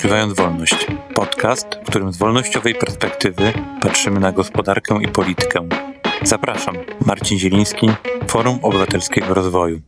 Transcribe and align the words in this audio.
Odkrywając 0.00 0.34
Wolność. 0.34 0.86
Podcast, 1.14 1.66
w 1.84 1.90
którym 1.90 2.12
z 2.12 2.18
wolnościowej 2.18 2.74
perspektywy 2.74 3.52
patrzymy 3.82 4.20
na 4.20 4.32
gospodarkę 4.32 4.98
i 5.02 5.08
politykę. 5.08 5.68
Zapraszam, 6.22 6.76
Marcin 7.06 7.38
Zieliński, 7.38 7.86
Forum 8.28 8.58
Obywatelskiego 8.62 9.34
Rozwoju. 9.34 9.80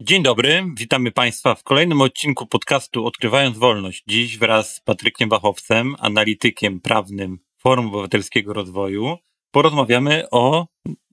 Dzień 0.00 0.22
dobry, 0.22 0.64
witamy 0.76 1.12
Państwa 1.12 1.54
w 1.54 1.62
kolejnym 1.62 2.00
odcinku 2.00 2.46
podcastu 2.46 3.06
Odkrywając 3.06 3.58
Wolność. 3.58 4.04
Dziś 4.06 4.38
wraz 4.38 4.74
z 4.74 4.80
Patrykiem 4.80 5.28
Wachowcem, 5.28 5.96
analitykiem 5.98 6.80
prawnym 6.80 7.38
Forum 7.58 7.86
Obywatelskiego 7.86 8.52
Rozwoju, 8.52 9.16
porozmawiamy 9.50 10.24
o 10.30 10.66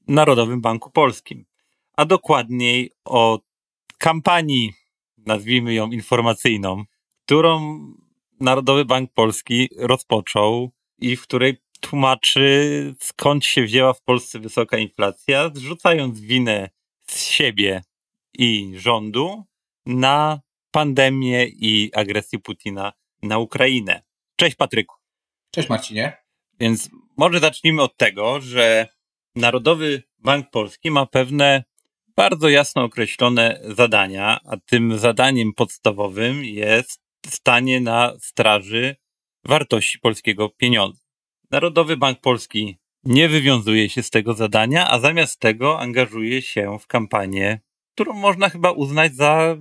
Narodowym 0.08 0.62
Banku 0.62 0.92
Polskim, 0.92 1.46
a 1.98 2.06
dokładniej 2.06 2.92
o 3.06 3.40
kampanii, 3.98 4.74
nazwijmy 5.18 5.74
ją 5.74 5.92
informacyjną, 5.92 6.84
którą 7.26 7.80
Narodowy 8.40 8.86
Bank 8.86 9.14
Polski 9.14 9.70
rozpoczął 9.78 10.72
i 11.00 11.16
w 11.16 11.22
której 11.22 11.58
tłumaczy, 11.80 12.96
skąd 13.00 13.46
się 13.46 13.64
wzięła 13.64 13.94
w 13.94 14.02
Polsce 14.02 14.40
wysoka 14.40 14.78
inflacja, 14.78 15.52
zrzucając 15.54 16.20
winę 16.20 16.70
z 17.08 17.26
siebie 17.26 17.82
i 18.38 18.74
rządu 18.78 19.44
na 19.86 20.42
pandemię 20.72 21.46
i 21.48 21.92
agresję 21.94 22.40
Putina 22.40 22.94
na 23.24 23.38
Ukrainę. 23.38 24.04
Cześć 24.36 24.56
Patryku. 24.56 24.96
Cześć 25.52 25.70
Marcinie. 25.70 26.18
Więc 26.60 26.90
może 27.18 27.40
zacznijmy 27.40 27.82
od 27.82 27.98
tego, 27.98 28.42
że 28.42 28.88
Narodowy 29.36 30.04
Bank 30.18 30.50
Polski 30.50 30.92
ma 30.92 31.06
pewne 31.06 31.64
bardzo 32.18 32.50
jasno 32.50 32.84
określone 32.84 33.60
zadania, 33.64 34.40
a 34.46 34.58
tym 34.58 34.98
zadaniem 34.98 35.54
podstawowym 35.54 36.44
jest 36.44 37.02
stanie 37.28 37.82
na 37.82 38.14
straży 38.20 38.96
wartości 39.46 40.00
polskiego 40.00 40.50
pieniądza. 40.50 41.02
Narodowy 41.52 41.98
Bank 41.98 42.20
Polski 42.20 42.78
nie 43.04 43.30
wywiązuje 43.30 43.90
się 43.90 44.04
z 44.04 44.10
tego 44.10 44.34
zadania, 44.34 44.90
a 44.90 45.00
zamiast 45.00 45.40
tego 45.40 45.80
angażuje 45.80 46.42
się 46.42 46.78
w 46.80 46.88
kampanię, 46.88 47.60
którą 47.96 48.14
można 48.14 48.50
chyba 48.50 48.72
uznać 48.72 49.16
za 49.16 49.58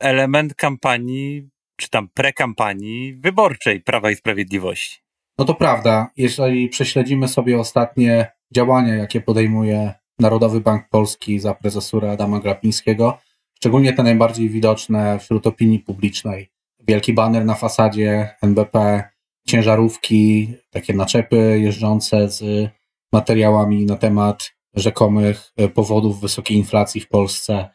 element 0.00 0.54
kampanii, 0.54 1.48
czy 1.76 1.90
tam 1.90 2.08
prekampanii 2.08 3.14
wyborczej 3.14 3.80
Prawa 3.80 4.10
i 4.10 4.16
Sprawiedliwości. 4.16 4.98
No 5.38 5.44
to 5.44 5.54
prawda. 5.54 6.10
Jeżeli 6.16 6.68
prześledzimy 6.68 7.28
sobie 7.28 7.58
ostatnie 7.58 8.32
działania, 8.54 8.94
jakie 8.94 9.20
podejmuje 9.20 9.94
Narodowy 10.18 10.60
Bank 10.60 10.88
Polski 10.90 11.38
za 11.38 11.54
prezesury 11.54 12.10
Adama 12.10 12.40
Glapińskiego, 12.40 13.18
szczególnie 13.54 13.92
te 13.92 14.02
najbardziej 14.02 14.48
widoczne 14.48 15.18
wśród 15.18 15.46
opinii 15.46 15.78
publicznej. 15.78 16.50
Wielki 16.80 17.12
baner 17.12 17.44
na 17.44 17.54
fasadzie 17.54 18.28
NBP, 18.42 19.04
ciężarówki, 19.46 20.54
takie 20.70 20.94
naczepy 20.94 21.60
jeżdżące 21.60 22.30
z 22.30 22.68
materiałami 23.12 23.84
na 23.86 23.96
temat 23.96 24.52
rzekomych 24.74 25.52
powodów 25.74 26.20
wysokiej 26.20 26.56
inflacji 26.56 27.00
w 27.00 27.08
Polsce, 27.08 27.68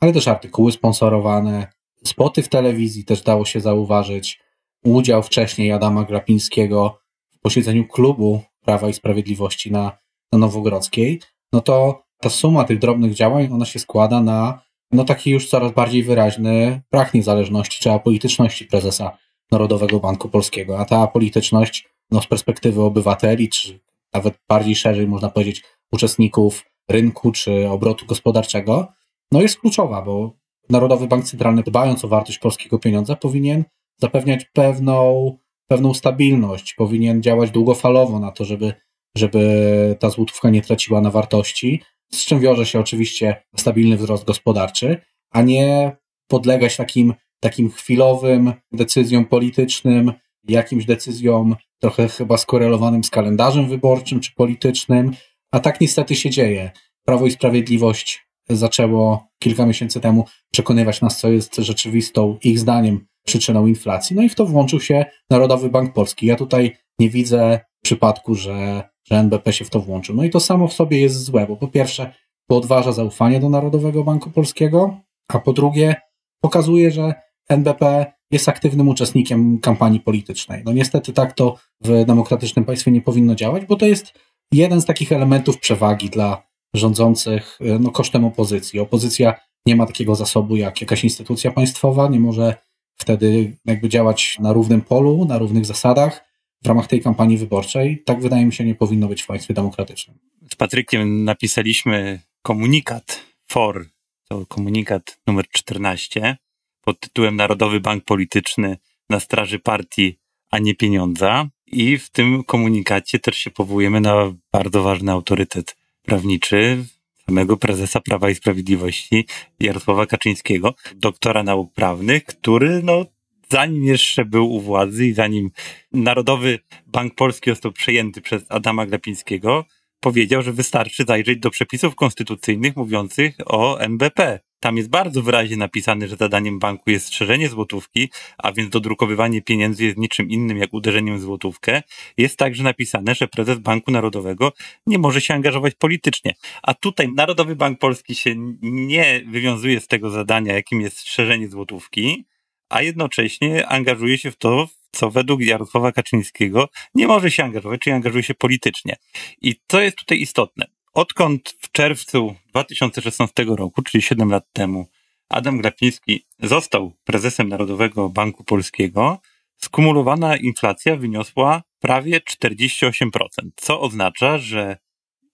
ale 0.00 0.12
też 0.12 0.28
artykuły 0.28 0.72
sponsorowane, 0.72 1.66
spoty 2.04 2.42
w 2.42 2.48
telewizji 2.48 3.04
też 3.04 3.22
dało 3.22 3.44
się 3.44 3.60
zauważyć, 3.60 4.40
udział 4.84 5.22
wcześniej 5.22 5.72
Adama 5.72 6.04
Glapińskiego 6.04 7.00
w 7.30 7.40
posiedzeniu 7.40 7.88
klubu 7.88 8.42
Prawa 8.60 8.88
i 8.88 8.92
Sprawiedliwości 8.92 9.72
na, 9.72 9.98
na 10.32 10.38
Nowogrodzkiej 10.38 11.20
no 11.52 11.60
to 11.60 12.02
ta 12.20 12.30
suma 12.30 12.64
tych 12.64 12.78
drobnych 12.78 13.14
działań, 13.14 13.48
ona 13.52 13.64
się 13.64 13.78
składa 13.78 14.20
na 14.20 14.60
no 14.92 15.04
taki 15.04 15.30
już 15.30 15.48
coraz 15.48 15.72
bardziej 15.72 16.02
wyraźny 16.02 16.82
brak 16.92 17.14
niezależności 17.14 17.80
czy 17.80 17.92
apolityczności 17.92 18.64
prezesa 18.64 19.18
Narodowego 19.52 20.00
Banku 20.00 20.28
Polskiego. 20.28 20.78
A 20.78 20.84
ta 20.84 20.98
apolityczność 20.98 21.88
no 22.10 22.20
z 22.20 22.26
perspektywy 22.26 22.82
obywateli, 22.82 23.48
czy 23.48 23.80
nawet 24.12 24.34
bardziej 24.48 24.76
szerzej 24.76 25.08
można 25.08 25.30
powiedzieć 25.30 25.62
uczestników 25.92 26.64
rynku 26.88 27.32
czy 27.32 27.68
obrotu 27.68 28.06
gospodarczego, 28.06 28.88
no 29.32 29.42
jest 29.42 29.60
kluczowa, 29.60 30.02
bo 30.02 30.32
Narodowy 30.70 31.06
Bank 31.06 31.24
Centralny, 31.24 31.62
dbając 31.62 32.04
o 32.04 32.08
wartość 32.08 32.38
polskiego 32.38 32.78
pieniądza, 32.78 33.16
powinien 33.16 33.64
zapewniać 33.98 34.44
pewną, 34.44 35.36
pewną 35.68 35.94
stabilność, 35.94 36.74
powinien 36.74 37.22
działać 37.22 37.50
długofalowo 37.50 38.20
na 38.20 38.32
to, 38.32 38.44
żeby 38.44 38.72
żeby 39.16 39.96
ta 40.00 40.10
złotówka 40.10 40.50
nie 40.50 40.62
traciła 40.62 41.00
na 41.00 41.10
wartości, 41.10 41.82
z 42.12 42.24
czym 42.24 42.40
wiąże 42.40 42.66
się 42.66 42.80
oczywiście 42.80 43.42
stabilny 43.56 43.96
wzrost 43.96 44.24
gospodarczy, 44.24 44.96
a 45.30 45.42
nie 45.42 45.96
podlegać 46.28 46.76
takim, 46.76 47.14
takim 47.40 47.70
chwilowym 47.70 48.52
decyzjom 48.72 49.24
politycznym, 49.24 50.12
jakimś 50.48 50.84
decyzjom 50.84 51.56
trochę 51.80 52.08
chyba 52.08 52.36
skorelowanym 52.36 53.04
z 53.04 53.10
kalendarzem 53.10 53.68
wyborczym 53.68 54.20
czy 54.20 54.34
politycznym, 54.34 55.12
a 55.52 55.60
tak 55.60 55.80
niestety 55.80 56.14
się 56.14 56.30
dzieje. 56.30 56.70
Prawo 57.04 57.26
i 57.26 57.30
Sprawiedliwość 57.30 58.26
zaczęło 58.48 59.28
kilka 59.38 59.66
miesięcy 59.66 60.00
temu 60.00 60.24
przekonywać 60.52 61.00
nas, 61.00 61.18
co 61.18 61.30
jest 61.30 61.56
rzeczywistą, 61.56 62.38
ich 62.42 62.58
zdaniem, 62.58 63.06
przyczyną 63.26 63.66
inflacji. 63.66 64.16
No 64.16 64.22
i 64.22 64.28
w 64.28 64.34
to 64.34 64.46
włączył 64.46 64.80
się 64.80 65.04
Narodowy 65.30 65.68
Bank 65.68 65.92
Polski. 65.92 66.26
Ja 66.26 66.36
tutaj 66.36 66.76
nie 66.98 67.10
widzę 67.10 67.60
przypadku, 67.80 68.34
że 68.34 68.82
że 69.10 69.16
NBP 69.16 69.52
się 69.52 69.64
w 69.64 69.70
to 69.70 69.80
włączył. 69.80 70.16
No 70.16 70.24
i 70.24 70.30
to 70.30 70.40
samo 70.40 70.68
w 70.68 70.72
sobie 70.72 71.00
jest 71.00 71.24
złe, 71.24 71.46
bo 71.46 71.56
po 71.56 71.68
pierwsze 71.68 72.14
podważa 72.46 72.92
zaufanie 72.92 73.40
do 73.40 73.48
Narodowego 73.48 74.04
Banku 74.04 74.30
Polskiego, 74.30 75.00
a 75.28 75.38
po 75.38 75.52
drugie 75.52 75.96
pokazuje, 76.40 76.90
że 76.90 77.14
NBP 77.48 78.12
jest 78.30 78.48
aktywnym 78.48 78.88
uczestnikiem 78.88 79.58
kampanii 79.58 80.00
politycznej. 80.00 80.62
No 80.64 80.72
niestety 80.72 81.12
tak 81.12 81.32
to 81.32 81.56
w 81.80 82.04
demokratycznym 82.04 82.64
państwie 82.64 82.90
nie 82.90 83.00
powinno 83.00 83.34
działać, 83.34 83.66
bo 83.66 83.76
to 83.76 83.86
jest 83.86 84.12
jeden 84.52 84.80
z 84.80 84.84
takich 84.84 85.12
elementów 85.12 85.58
przewagi 85.58 86.10
dla 86.10 86.42
rządzących 86.74 87.58
no, 87.80 87.90
kosztem 87.90 88.24
opozycji. 88.24 88.80
Opozycja 88.80 89.34
nie 89.66 89.76
ma 89.76 89.86
takiego 89.86 90.14
zasobu 90.14 90.56
jak 90.56 90.80
jakaś 90.80 91.04
instytucja 91.04 91.50
państwowa, 91.50 92.08
nie 92.08 92.20
może 92.20 92.54
wtedy 92.96 93.56
jakby 93.64 93.88
działać 93.88 94.36
na 94.40 94.52
równym 94.52 94.80
polu, 94.80 95.24
na 95.24 95.38
równych 95.38 95.64
zasadach 95.64 96.29
w 96.62 96.66
ramach 96.66 96.86
tej 96.86 97.00
kampanii 97.00 97.38
wyborczej. 97.38 98.02
Tak 98.04 98.20
wydaje 98.20 98.46
mi 98.46 98.52
się 98.52 98.64
nie 98.64 98.74
powinno 98.74 99.08
być 99.08 99.22
w 99.22 99.26
państwie 99.26 99.54
demokratycznym. 99.54 100.18
Z 100.52 100.54
Patrykiem 100.54 101.24
napisaliśmy 101.24 102.20
komunikat 102.42 103.20
FOR, 103.48 103.86
to 104.28 104.46
komunikat 104.46 105.20
numer 105.26 105.48
14 105.48 106.36
pod 106.80 107.00
tytułem 107.00 107.36
Narodowy 107.36 107.80
Bank 107.80 108.04
Polityczny 108.04 108.76
na 109.10 109.20
straży 109.20 109.58
partii, 109.58 110.18
a 110.50 110.58
nie 110.58 110.74
pieniądza. 110.74 111.48
I 111.66 111.98
w 111.98 112.10
tym 112.10 112.44
komunikacie 112.44 113.18
też 113.18 113.36
się 113.36 113.50
powołujemy 113.50 114.00
na 114.00 114.34
bardzo 114.52 114.82
ważny 114.82 115.12
autorytet 115.12 115.76
prawniczy 116.02 116.84
samego 117.26 117.56
prezesa 117.56 118.00
Prawa 118.00 118.30
i 118.30 118.34
Sprawiedliwości 118.34 119.26
Jarosława 119.60 120.06
Kaczyńskiego, 120.06 120.74
doktora 120.94 121.42
nauk 121.42 121.72
prawnych, 121.72 122.24
który 122.24 122.82
no 122.82 123.04
zanim 123.50 123.84
jeszcze 123.84 124.24
był 124.24 124.50
u 124.50 124.60
władzy 124.60 125.06
i 125.06 125.12
zanim 125.12 125.50
Narodowy 125.92 126.58
Bank 126.86 127.14
Polski 127.14 127.50
został 127.50 127.72
przejęty 127.72 128.20
przez 128.20 128.44
Adama 128.48 128.86
Glapińskiego, 128.86 129.64
powiedział, 130.00 130.42
że 130.42 130.52
wystarczy 130.52 131.04
zajrzeć 131.04 131.38
do 131.38 131.50
przepisów 131.50 131.94
konstytucyjnych 131.94 132.76
mówiących 132.76 133.36
o 133.46 133.80
NBP. 133.80 134.40
Tam 134.60 134.76
jest 134.76 134.90
bardzo 134.90 135.22
wyraźnie 135.22 135.56
napisane, 135.56 136.08
że 136.08 136.16
zadaniem 136.16 136.58
banku 136.58 136.90
jest 136.90 137.06
strzeżenie 137.06 137.48
złotówki, 137.48 138.10
a 138.38 138.52
więc 138.52 138.70
dodrukowywanie 138.70 139.42
pieniędzy 139.42 139.84
jest 139.84 139.96
niczym 139.98 140.30
innym 140.30 140.58
jak 140.58 140.74
uderzeniem 140.74 141.18
w 141.18 141.20
złotówkę. 141.20 141.82
Jest 142.16 142.36
także 142.36 142.62
napisane, 142.62 143.14
że 143.14 143.28
prezes 143.28 143.58
Banku 143.58 143.90
Narodowego 143.90 144.52
nie 144.86 144.98
może 144.98 145.20
się 145.20 145.34
angażować 145.34 145.74
politycznie. 145.74 146.34
A 146.62 146.74
tutaj 146.74 147.08
Narodowy 147.16 147.56
Bank 147.56 147.78
Polski 147.78 148.14
się 148.14 148.34
nie 148.62 149.22
wywiązuje 149.26 149.80
z 149.80 149.86
tego 149.86 150.10
zadania, 150.10 150.54
jakim 150.54 150.80
jest 150.80 150.98
strzeżenie 150.98 151.48
złotówki, 151.48 152.24
a 152.70 152.82
jednocześnie 152.82 153.66
angażuje 153.66 154.18
się 154.18 154.30
w 154.30 154.36
to, 154.36 154.68
co 154.92 155.10
według 155.10 155.40
Jarosława 155.40 155.92
Kaczyńskiego 155.92 156.68
nie 156.94 157.06
może 157.06 157.30
się 157.30 157.44
angażować, 157.44 157.80
czyli 157.80 157.94
angażuje 157.94 158.22
się 158.22 158.34
politycznie. 158.34 158.96
I 159.42 159.54
to 159.66 159.80
jest 159.80 159.96
tutaj 159.96 160.20
istotne. 160.20 160.66
Odkąd 160.92 161.56
w 161.60 161.72
czerwcu 161.72 162.34
2016 162.46 163.44
roku, 163.44 163.82
czyli 163.82 164.02
7 164.02 164.30
lat 164.30 164.44
temu, 164.52 164.86
Adam 165.28 165.58
Glapiński 165.58 166.26
został 166.38 166.92
prezesem 167.04 167.48
Narodowego 167.48 168.08
Banku 168.08 168.44
Polskiego, 168.44 169.20
skumulowana 169.56 170.36
inflacja 170.36 170.96
wyniosła 170.96 171.62
prawie 171.80 172.20
48%, 172.20 173.20
co 173.56 173.80
oznacza, 173.80 174.38
że 174.38 174.76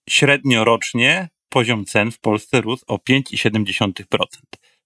średnio 0.09 0.63
rocznie 0.63 1.29
poziom 1.49 1.85
cen 1.85 2.11
w 2.11 2.19
Polsce 2.19 2.61
rósł 2.61 2.83
o 2.87 2.97
5,7%. 2.97 4.03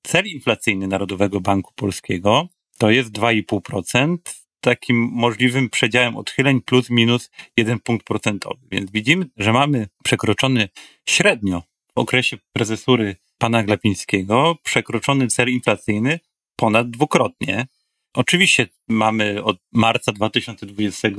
Cel 0.03 0.27
inflacyjny 0.27 0.87
Narodowego 0.87 1.41
Banku 1.41 1.73
Polskiego 1.75 2.47
to 2.77 2.89
jest 2.89 3.11
2,5%, 3.11 4.17
takim 4.61 5.09
możliwym 5.11 5.69
przedziałem 5.69 6.17
odchyleń 6.17 6.61
plus 6.61 6.89
minus 6.89 7.29
1 7.57 7.79
punkt 7.79 8.05
procentowy. 8.05 8.59
Więc 8.71 8.91
widzimy, 8.91 9.25
że 9.37 9.53
mamy 9.53 9.87
przekroczony 10.03 10.69
średnio 11.09 11.63
w 11.95 11.99
okresie 11.99 12.37
prezesury 12.53 13.15
pana 13.37 13.63
Glapińskiego 13.63 14.55
przekroczony 14.63 15.27
cel 15.27 15.49
inflacyjny 15.49 16.19
ponad 16.55 16.89
dwukrotnie. 16.89 17.67
Oczywiście 18.13 18.67
mamy 18.87 19.43
od 19.43 19.57
marca 19.71 20.11
2020 20.11 21.09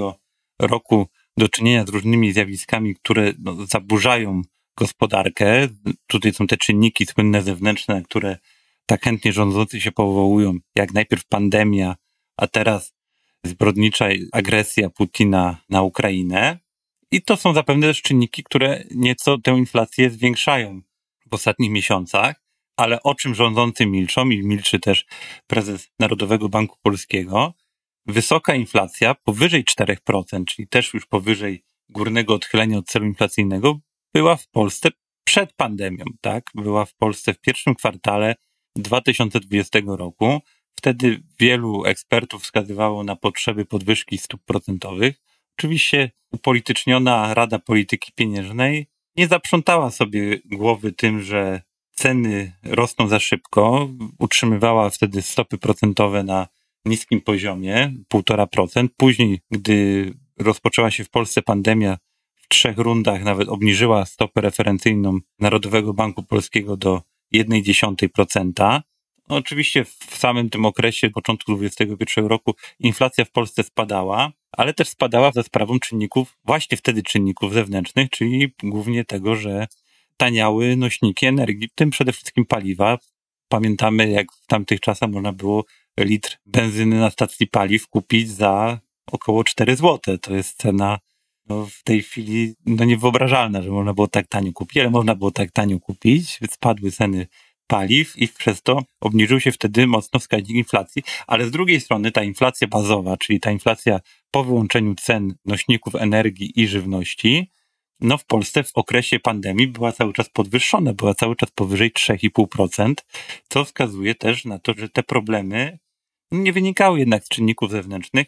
roku 0.59 1.09
do 1.37 1.49
czynienia 1.49 1.87
z 1.87 1.89
różnymi 1.89 2.33
zjawiskami, 2.33 2.95
które 2.95 3.33
no, 3.39 3.67
zaburzają 3.67 4.43
gospodarkę. 4.77 5.69
Tutaj 6.07 6.33
są 6.33 6.47
te 6.47 6.57
czynniki 6.57 7.07
słynne 7.07 7.43
zewnętrzne, 7.43 8.03
które 8.03 8.39
tak 8.87 9.03
chętnie 9.05 9.33
rządzący 9.33 9.81
się 9.81 9.93
powołują, 9.93 10.59
jak 10.75 10.95
najpierw 10.95 11.25
pandemia, 11.25 11.97
a 12.37 12.47
teraz 12.47 12.93
zbrodnicza 13.45 14.07
agresja 14.33 14.91
Putina 14.91 15.57
na 15.69 15.83
Ukrainę. 15.83 16.59
I 17.11 17.23
to 17.23 17.37
są 17.37 17.55
zapewne 17.55 17.87
też 17.87 18.03
czynniki, 18.03 18.45
które 18.45 18.85
nieco 18.91 19.39
tę 19.39 19.51
inflację 19.51 20.11
zwiększają 20.11 20.81
w 21.31 21.35
ostatnich 21.35 21.71
miesiącach, 21.71 22.43
ale 22.77 23.03
o 23.03 23.15
czym 23.15 23.35
rządzący 23.35 23.87
milczą 23.87 24.31
i 24.31 24.47
milczy 24.47 24.81
też 24.81 25.07
prezes 25.47 25.89
Narodowego 25.99 26.49
Banku 26.49 26.77
Polskiego, 26.83 27.55
wysoka 28.07 28.55
inflacja 28.55 29.15
powyżej 29.15 29.65
4%, 29.65 30.45
czyli 30.45 30.69
też 30.69 30.95
już 30.95 31.07
powyżej 31.07 31.65
górnego 31.89 32.35
odchylenia 32.35 32.79
od 32.79 32.87
celu 32.87 33.07
inflacyjnego, 33.07 33.79
była 34.15 34.37
w 34.37 34.49
Polsce 34.49 34.89
przed 35.25 35.53
pandemią, 35.53 36.05
tak? 36.21 36.45
Była 36.55 36.85
w 36.85 36.95
Polsce 36.95 37.35
w 37.35 37.41
pierwszym 37.41 37.75
kwartale 37.75 38.35
2020 38.77 39.79
roku. 39.87 40.41
Wtedy 40.75 41.23
wielu 41.39 41.85
ekspertów 41.85 42.43
wskazywało 42.43 43.05
na 43.05 43.17
potrzeby 43.17 43.65
podwyżki 43.65 44.19
stóp 44.19 44.45
procentowych. 44.45 45.23
Oczywiście 45.59 46.11
upolityczniona 46.33 47.35
Rada 47.35 47.59
Polityki 47.59 48.13
Pieniężnej 48.15 48.87
nie 49.17 49.29
zaprzątała 49.29 49.91
sobie 49.91 50.39
głowy 50.45 50.93
tym, 50.93 51.23
że 51.23 51.63
ceny 51.93 52.53
rosną 52.63 53.09
za 53.09 53.21
szybko. 53.21 53.89
Utrzymywała 54.19 54.91
wtedy 54.91 55.23
stopy 55.23 55.59
procentowe 55.59 56.23
na 56.23 56.49
niskim 56.85 57.21
poziomie, 57.21 57.95
1,5%. 58.15 58.89
Później, 58.97 59.41
gdy 59.51 60.13
rozpoczęła 60.39 60.91
się 60.91 61.05
w 61.05 61.11
Polsce 61.11 61.43
pandemia, 61.43 61.99
w 62.35 62.49
trzech 62.49 62.79
rundach 62.79 63.25
nawet 63.25 63.49
obniżyła 63.49 64.07
stopę 64.07 64.41
referencyjną 64.41 65.19
Narodowego 65.39 65.95
Banku 65.95 66.23
Polskiego 66.23 66.77
do 66.77 67.03
0,1%. 67.35 68.81
No, 69.29 69.37
oczywiście 69.37 69.85
w 69.85 70.17
samym 70.17 70.51
tym 70.51 70.67
okresie, 70.67 71.11
początku 71.11 71.53
2021 71.53 72.27
roku, 72.27 72.55
inflacja 72.79 73.25
w 73.25 73.31
Polsce 73.31 73.63
spadała, 73.63 74.33
ale 74.53 74.75
też 74.75 74.89
spadała 74.89 75.33
za 75.33 75.43
sprawą 75.43 75.79
czynników, 75.79 76.39
właśnie 76.45 76.77
wtedy 76.77 77.03
czynników 77.03 77.53
zewnętrznych, 77.53 78.11
czyli 78.11 78.53
głównie 78.63 79.05
tego, 79.05 79.37
że 79.37 79.67
taniały 80.17 80.77
nośniki 80.77 81.27
energii, 81.27 81.69
w 81.69 81.75
tym 81.75 81.91
przede 81.91 82.13
wszystkim 82.13 82.45
paliwa. 82.45 82.99
Pamiętamy, 83.49 84.11
jak 84.11 84.33
w 84.33 84.47
tamtych 84.47 84.81
czasach 84.81 85.11
można 85.11 85.33
było 85.33 85.65
litr 86.01 86.39
benzyny 86.47 87.01
na 87.01 87.11
stacji 87.11 87.47
paliw 87.47 87.89
kupić 87.89 88.31
za 88.31 88.81
około 89.07 89.45
4 89.45 89.77
zł. 89.77 90.19
To 90.19 90.35
jest 90.35 90.59
cena 90.59 90.99
no, 91.49 91.67
w 91.67 91.83
tej 91.83 92.03
chwili 92.03 92.55
no, 92.67 92.85
niewyobrażalna, 92.85 93.63
że 93.63 93.71
można 93.71 93.95
było 93.95 94.09
tak 94.09 94.27
tanio 94.27 94.53
kupić, 94.53 94.79
ale 94.79 94.91
można 94.91 95.15
było 95.15 95.31
tak 95.31 95.51
tanio 95.51 95.81
kupić, 95.81 96.41
spadły 96.51 96.91
ceny 96.91 97.27
paliw 97.67 98.19
i 98.19 98.29
przez 98.29 98.63
to 98.63 98.83
obniżył 99.01 99.41
się 99.41 99.53
wtedy 99.53 99.87
mocno 99.87 100.21
wskaźnik 100.21 100.57
inflacji, 100.57 101.03
ale 101.27 101.47
z 101.47 101.51
drugiej 101.51 101.81
strony 101.81 102.13
ta 102.13 102.23
inflacja 102.23 102.69
bazowa, 102.69 103.17
czyli 103.17 103.41
ta 103.41 103.51
inflacja 103.51 104.01
po 104.31 104.45
wyłączeniu 104.45 104.95
cen 104.95 105.35
nośników 105.45 105.95
energii 105.95 106.61
i 106.61 106.69
żywności, 106.69 107.51
no 108.01 108.19
w 108.19 108.25
Polsce 108.25 108.63
w 108.63 108.73
okresie 108.75 109.21
pandemii 109.21 109.67
była 109.67 109.93
cały 109.93 110.13
czas 110.13 110.29
podwyższona, 110.29 110.93
była 110.93 111.15
cały 111.15 111.37
czas 111.37 111.51
powyżej 111.51 111.93
3,5%, 111.93 112.95
co 113.49 113.65
wskazuje 113.65 114.15
też 114.15 114.45
na 114.45 114.59
to, 114.59 114.75
że 114.77 114.89
te 114.89 115.03
problemy 115.03 115.79
nie 116.33 116.53
wynikały 116.53 116.99
jednak 116.99 117.25
z 117.25 117.29
czynników 117.29 117.71
zewnętrznych, 117.71 118.27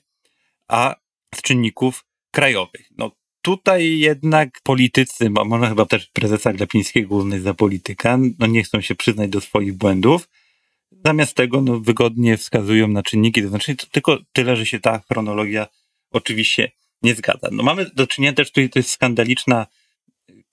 a 0.69 0.95
z 1.35 1.43
czynników 1.43 2.05
krajowych. 2.35 2.89
No 2.99 3.11
tutaj 3.43 3.99
jednak 3.99 4.61
politycy, 4.63 5.31
bo 5.31 5.45
można 5.45 5.69
chyba 5.69 5.87
też 5.87 6.07
prezesa 6.07 6.53
Glapińskiego 6.53 7.15
uznać 7.15 7.43
za 7.43 7.55
polityka, 7.55 8.19
no 8.39 8.47
nie 8.47 8.63
chcą 8.63 8.81
się 8.81 8.95
przyznać 8.95 9.31
do 9.31 9.41
swoich 9.41 9.75
błędów. 9.75 10.29
Zamiast 11.05 11.35
tego 11.35 11.61
no, 11.61 11.81
wygodnie 11.81 12.37
wskazują 12.37 12.89
na 12.89 13.03
czynniki 13.03 13.43
zewnętrzne, 13.43 13.75
to 13.75 13.87
tylko 13.87 14.19
tyle, 14.33 14.57
że 14.57 14.67
się 14.67 14.81
ta 14.81 14.99
chronologia 14.99 15.67
oczywiście 16.11 16.71
nie 17.03 17.15
zgadza. 17.15 17.49
No 17.53 17.63
mamy 17.63 17.91
do 17.95 18.07
czynienia 18.07 18.33
też 18.33 18.49
tutaj, 18.49 18.71
to 18.71 18.79
jest 18.79 18.91
skandaliczna 18.91 19.67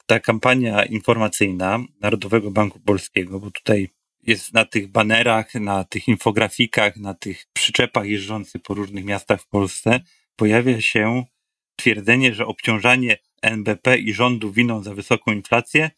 ta 0.05 0.19
kampania 0.19 0.85
informacyjna 0.85 1.79
Narodowego 2.01 2.51
Banku 2.51 2.79
Polskiego, 2.79 3.39
bo 3.39 3.51
tutaj 3.51 3.89
jest 4.23 4.53
na 4.53 4.65
tych 4.65 4.87
banerach, 4.87 5.55
na 5.55 5.83
tych 5.83 6.07
infografikach, 6.07 6.97
na 6.97 7.13
tych 7.13 7.45
przyczepach 7.53 8.05
jeżdżących 8.05 8.61
po 8.61 8.73
różnych 8.73 9.05
miastach 9.05 9.41
w 9.41 9.47
Polsce 9.47 9.99
pojawia 10.35 10.81
się 10.81 11.23
twierdzenie, 11.75 12.33
że 12.33 12.45
obciążanie 12.45 13.18
NBP 13.41 13.97
i 13.97 14.13
rządu 14.13 14.51
winą 14.51 14.83
za 14.83 14.94
wysoką 14.94 15.31
inflację 15.31 15.91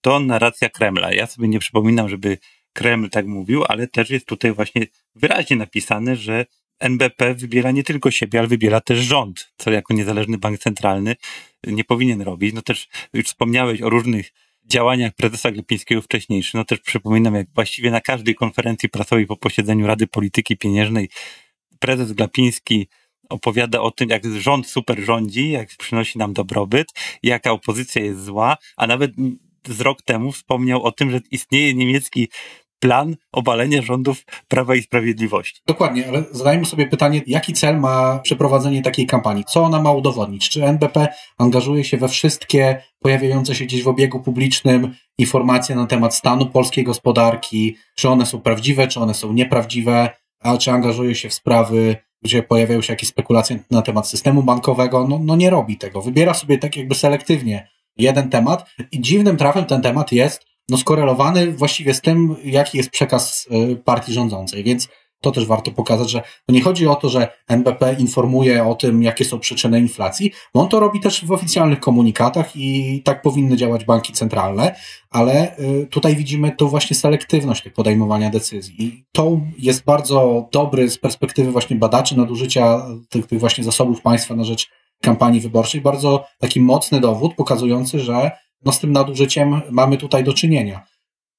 to 0.00 0.20
narracja 0.20 0.68
Kremla. 0.68 1.12
Ja 1.12 1.26
sobie 1.26 1.48
nie 1.48 1.58
przypominam, 1.58 2.08
żeby 2.08 2.38
Kreml 2.72 3.10
tak 3.10 3.26
mówił, 3.26 3.64
ale 3.68 3.86
też 3.86 4.10
jest 4.10 4.26
tutaj 4.26 4.52
właśnie 4.52 4.86
wyraźnie 5.14 5.56
napisane, 5.56 6.16
że 6.16 6.46
NBP 6.80 7.34
wybiera 7.34 7.70
nie 7.70 7.82
tylko 7.82 8.10
siebie, 8.10 8.38
ale 8.38 8.48
wybiera 8.48 8.80
też 8.80 8.98
rząd, 8.98 9.52
co 9.56 9.70
jako 9.70 9.94
niezależny 9.94 10.38
bank 10.38 10.58
centralny 10.58 11.16
nie 11.66 11.84
powinien 11.84 12.22
robić. 12.22 12.54
No 12.54 12.62
też 12.62 12.88
już 13.12 13.26
wspomniałeś 13.26 13.82
o 13.82 13.90
różnych 13.90 14.32
działaniach 14.66 15.14
prezesa 15.14 15.50
Glepińskiego 15.50 16.02
wcześniejszych. 16.02 16.54
No 16.54 16.64
też 16.64 16.80
przypominam, 16.80 17.34
jak 17.34 17.46
właściwie 17.54 17.90
na 17.90 18.00
każdej 18.00 18.34
konferencji 18.34 18.88
prasowej 18.88 19.26
po 19.26 19.36
posiedzeniu 19.36 19.86
Rady 19.86 20.06
Polityki 20.06 20.56
Pieniężnej 20.56 21.08
prezes 21.78 22.12
Glapiński 22.12 22.88
opowiada 23.28 23.80
o 23.80 23.90
tym, 23.90 24.08
jak 24.08 24.24
rząd 24.24 24.66
super 24.66 25.00
rządzi, 25.00 25.50
jak 25.50 25.68
przynosi 25.78 26.18
nam 26.18 26.32
dobrobyt, 26.32 26.88
jaka 27.22 27.50
opozycja 27.50 28.02
jest 28.02 28.24
zła, 28.24 28.56
a 28.76 28.86
nawet 28.86 29.10
z 29.68 29.80
rok 29.80 30.02
temu 30.02 30.32
wspomniał 30.32 30.82
o 30.82 30.92
tym, 30.92 31.10
że 31.10 31.20
istnieje 31.30 31.74
niemiecki 31.74 32.28
plan 32.80 33.16
obalenia 33.32 33.82
rządów 33.82 34.24
Prawa 34.48 34.74
i 34.74 34.82
Sprawiedliwości. 34.82 35.60
Dokładnie, 35.66 36.08
ale 36.08 36.24
zadajmy 36.30 36.64
sobie 36.64 36.86
pytanie, 36.86 37.22
jaki 37.26 37.52
cel 37.52 37.80
ma 37.80 38.18
przeprowadzenie 38.18 38.82
takiej 38.82 39.06
kampanii? 39.06 39.44
Co 39.44 39.62
ona 39.62 39.82
ma 39.82 39.92
udowodnić? 39.92 40.48
Czy 40.48 40.64
NBP 40.64 41.08
angażuje 41.38 41.84
się 41.84 41.96
we 41.96 42.08
wszystkie 42.08 42.82
pojawiające 43.00 43.54
się 43.54 43.64
gdzieś 43.64 43.82
w 43.82 43.88
obiegu 43.88 44.20
publicznym 44.20 44.94
informacje 45.18 45.76
na 45.76 45.86
temat 45.86 46.14
stanu 46.14 46.46
polskiej 46.46 46.84
gospodarki? 46.84 47.76
Czy 47.96 48.08
one 48.08 48.26
są 48.26 48.40
prawdziwe, 48.40 48.88
czy 48.88 49.00
one 49.00 49.14
są 49.14 49.32
nieprawdziwe? 49.32 50.10
A 50.40 50.58
czy 50.58 50.70
angażuje 50.70 51.14
się 51.14 51.28
w 51.28 51.34
sprawy 51.34 51.96
gdzie 52.22 52.42
pojawiają 52.42 52.82
się 52.82 52.92
jakieś 52.92 53.08
spekulacje 53.08 53.58
na 53.70 53.82
temat 53.82 54.08
systemu 54.08 54.42
bankowego, 54.42 55.06
no, 55.08 55.20
no 55.22 55.36
nie 55.36 55.50
robi 55.50 55.78
tego. 55.78 56.02
Wybiera 56.02 56.34
sobie 56.34 56.58
tak 56.58 56.76
jakby 56.76 56.94
selektywnie 56.94 57.68
jeden 57.96 58.30
temat 58.30 58.70
i 58.92 59.00
dziwnym 59.00 59.36
trafem 59.36 59.64
ten 59.64 59.82
temat 59.82 60.12
jest 60.12 60.48
no 60.68 60.76
skorelowany 60.76 61.52
właściwie 61.52 61.94
z 61.94 62.00
tym, 62.00 62.36
jaki 62.44 62.78
jest 62.78 62.90
przekaz 62.90 63.48
y, 63.72 63.76
partii 63.76 64.12
rządzącej, 64.12 64.64
więc 64.64 64.88
to 65.20 65.30
też 65.30 65.46
warto 65.46 65.70
pokazać, 65.70 66.10
że 66.10 66.22
to 66.46 66.52
nie 66.52 66.62
chodzi 66.62 66.86
o 66.86 66.94
to, 66.94 67.08
że 67.08 67.28
NBP 67.48 67.96
informuje 67.98 68.64
o 68.64 68.74
tym, 68.74 69.02
jakie 69.02 69.24
są 69.24 69.38
przyczyny 69.38 69.80
inflacji, 69.80 70.32
bo 70.54 70.60
on 70.60 70.68
to 70.68 70.80
robi 70.80 71.00
też 71.00 71.24
w 71.24 71.32
oficjalnych 71.32 71.80
komunikatach 71.80 72.56
i 72.56 73.02
tak 73.04 73.22
powinny 73.22 73.56
działać 73.56 73.84
banki 73.84 74.12
centralne, 74.12 74.74
ale 75.10 75.58
y, 75.58 75.86
tutaj 75.90 76.16
widzimy 76.16 76.52
tą 76.52 76.68
właśnie 76.68 76.96
selektywność 76.96 77.68
podejmowania 77.74 78.30
decyzji. 78.30 78.84
I 78.84 79.04
to 79.12 79.40
jest 79.58 79.84
bardzo 79.84 80.48
dobry 80.52 80.90
z 80.90 80.98
perspektywy 80.98 81.52
właśnie 81.52 81.76
badaczy 81.76 82.16
nadużycia 82.16 82.86
tych, 83.08 83.26
tych 83.26 83.40
właśnie 83.40 83.64
zasobów 83.64 84.00
państwa 84.00 84.34
na 84.36 84.44
rzecz 84.44 84.70
kampanii 85.02 85.40
wyborczej, 85.40 85.80
bardzo 85.80 86.24
taki 86.38 86.60
mocny 86.60 87.00
dowód 87.00 87.34
pokazujący, 87.34 88.00
że 88.00 88.30
no 88.64 88.72
z 88.72 88.80
tym 88.80 88.92
nadużyciem 88.92 89.60
mamy 89.70 89.96
tutaj 89.96 90.24
do 90.24 90.32
czynienia. 90.32 90.86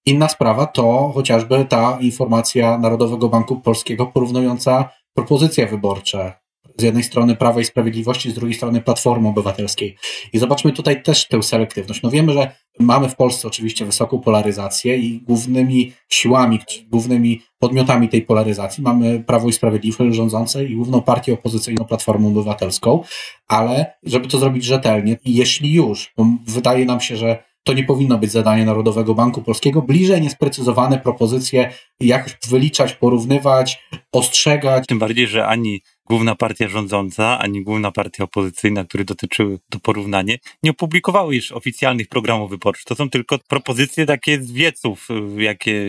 Inna 0.05 0.29
sprawa 0.29 0.65
to 0.65 1.11
chociażby 1.13 1.65
ta 1.65 1.97
informacja 2.01 2.77
Narodowego 2.77 3.29
Banku 3.29 3.55
Polskiego 3.55 4.05
porównująca 4.05 4.89
propozycje 5.13 5.67
wyborcze. 5.67 6.33
Z 6.77 6.81
jednej 6.81 7.03
strony 7.03 7.35
Prawa 7.35 7.61
i 7.61 7.65
Sprawiedliwości, 7.65 8.31
z 8.31 8.33
drugiej 8.33 8.55
strony 8.55 8.81
Platformy 8.81 9.29
Obywatelskiej. 9.29 9.97
I 10.33 10.39
zobaczmy 10.39 10.71
tutaj 10.71 11.03
też 11.03 11.27
tę 11.27 11.43
selektywność. 11.43 12.01
No 12.01 12.09
wiemy, 12.09 12.33
że 12.33 12.51
mamy 12.79 13.09
w 13.09 13.15
Polsce 13.15 13.47
oczywiście 13.47 13.85
wysoką 13.85 14.19
polaryzację 14.19 14.97
i 14.97 15.21
głównymi 15.21 15.93
siłami, 16.09 16.59
głównymi 16.87 17.41
podmiotami 17.59 18.09
tej 18.09 18.21
polaryzacji 18.21 18.83
mamy 18.83 19.23
Prawo 19.23 19.49
i 19.49 19.53
Sprawiedliwość 19.53 20.15
rządzące 20.15 20.65
i 20.65 20.75
główną 20.75 21.01
partię 21.01 21.33
opozycyjną 21.33 21.85
Platformę 21.85 22.27
Obywatelską, 22.27 23.03
ale 23.47 23.93
żeby 24.03 24.27
to 24.27 24.37
zrobić 24.37 24.63
rzetelnie, 24.63 25.17
jeśli 25.25 25.73
już, 25.73 26.13
bo 26.17 26.25
wydaje 26.47 26.85
nam 26.85 27.01
się, 27.01 27.17
że 27.17 27.48
to 27.69 27.73
nie 27.73 27.83
powinno 27.83 28.17
być 28.17 28.31
zadanie 28.31 28.65
Narodowego 28.65 29.15
Banku 29.15 29.41
Polskiego. 29.41 29.81
Bliżej 29.81 30.21
niesprecyzowane 30.21 30.99
propozycje, 30.99 31.73
jak 31.99 32.39
wyliczać, 32.49 32.93
porównywać, 32.93 33.83
ostrzegać. 34.11 34.87
Tym 34.87 34.99
bardziej, 34.99 35.27
że 35.27 35.47
ani 35.47 35.81
główna 36.05 36.35
partia 36.35 36.67
rządząca, 36.67 37.39
ani 37.39 37.63
główna 37.63 37.91
partia 37.91 38.23
opozycyjna, 38.23 38.85
które 38.85 39.03
dotyczyły 39.03 39.59
to 39.69 39.79
porównanie, 39.79 40.37
nie 40.63 40.71
opublikowały 40.71 41.35
już 41.35 41.51
oficjalnych 41.51 42.07
programów 42.07 42.49
wyborczych. 42.49 42.85
To 42.85 42.95
są 42.95 43.09
tylko 43.09 43.39
propozycje 43.47 44.05
takie 44.05 44.41
z 44.41 44.51
wieców, 44.51 45.07
jakie 45.37 45.83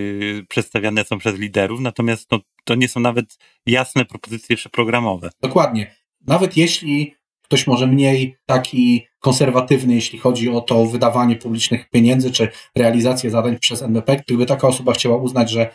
przedstawiane 0.49 1.05
są 1.05 1.19
przez 1.19 1.39
liderów, 1.39 1.81
natomiast 1.81 2.31
no, 2.31 2.39
to 2.65 2.75
nie 2.75 2.89
są 2.89 3.01
nawet 3.01 3.39
jasne 3.67 4.05
propozycje 4.05 4.55
jeszcze 4.55 4.69
programowe. 4.71 5.31
Dokładnie. 5.43 5.95
Nawet 6.27 6.57
jeśli 6.57 7.15
ktoś 7.51 7.67
może 7.67 7.87
mniej 7.87 8.37
taki 8.47 9.07
konserwatywny, 9.21 9.95
jeśli 9.95 10.19
chodzi 10.19 10.49
o 10.49 10.61
to 10.61 10.87
wydawanie 10.87 11.37
publicznych 11.37 11.91
pieniędzy 11.91 12.31
czy 12.31 12.49
realizację 12.77 13.31
zadań 13.31 13.59
przez 13.59 13.83
NBP, 13.83 14.17
gdyby 14.17 14.47
taka 14.47 14.69
osoba 14.69 14.93
chciała 14.93 15.17
uznać, 15.17 15.51
że 15.51 15.75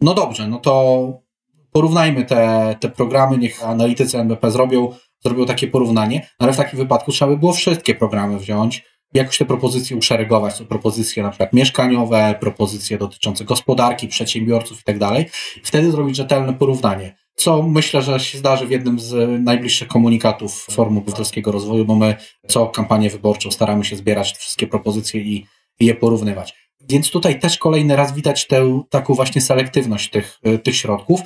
no 0.00 0.14
dobrze, 0.14 0.48
no 0.48 0.58
to 0.58 1.24
porównajmy 1.72 2.24
te, 2.24 2.74
te 2.80 2.88
programy, 2.88 3.38
niech 3.38 3.64
analitycy 3.64 4.18
NBP 4.18 4.50
zrobią, 4.50 4.94
zrobią 5.24 5.46
takie 5.46 5.68
porównanie, 5.68 6.28
ale 6.38 6.52
w 6.52 6.56
takim 6.56 6.78
wypadku 6.78 7.12
trzeba 7.12 7.30
by 7.30 7.36
było 7.38 7.52
wszystkie 7.52 7.94
programy 7.94 8.38
wziąć, 8.38 8.84
jakoś 9.14 9.38
te 9.38 9.44
propozycje 9.44 9.96
uszeregować. 9.96 10.54
Są 10.54 10.64
propozycje 10.66 11.22
na 11.22 11.28
przykład 11.28 11.52
mieszkaniowe, 11.52 12.34
propozycje 12.40 12.98
dotyczące 12.98 13.44
gospodarki, 13.44 14.08
przedsiębiorców 14.08 14.80
i 14.80 14.84
tak 14.84 14.98
dalej. 14.98 15.26
Wtedy 15.62 15.90
zrobić 15.90 16.16
rzetelne 16.16 16.54
porównanie. 16.54 17.23
Co 17.34 17.62
myślę, 17.62 18.02
że 18.02 18.20
się 18.20 18.38
zdarzy 18.38 18.66
w 18.66 18.70
jednym 18.70 19.00
z 19.00 19.40
najbliższych 19.44 19.88
komunikatów 19.88 20.66
Forum 20.70 20.98
Obywatelskiego 20.98 21.52
Rozwoju, 21.52 21.84
bo 21.84 21.94
my 21.94 22.16
co 22.48 22.66
kampanię 22.66 23.10
wyborczą 23.10 23.50
staramy 23.50 23.84
się 23.84 23.96
zbierać 23.96 24.32
te 24.32 24.38
wszystkie 24.38 24.66
propozycje 24.66 25.20
i, 25.20 25.46
i 25.80 25.86
je 25.86 25.94
porównywać. 25.94 26.54
Więc 26.88 27.10
tutaj 27.10 27.40
też 27.40 27.58
kolejny 27.58 27.96
raz 27.96 28.14
widać 28.14 28.46
tę 28.46 28.82
taką 28.90 29.14
właśnie 29.14 29.40
selektywność 29.40 30.10
tych, 30.10 30.40
tych 30.62 30.76
środków, 30.76 31.20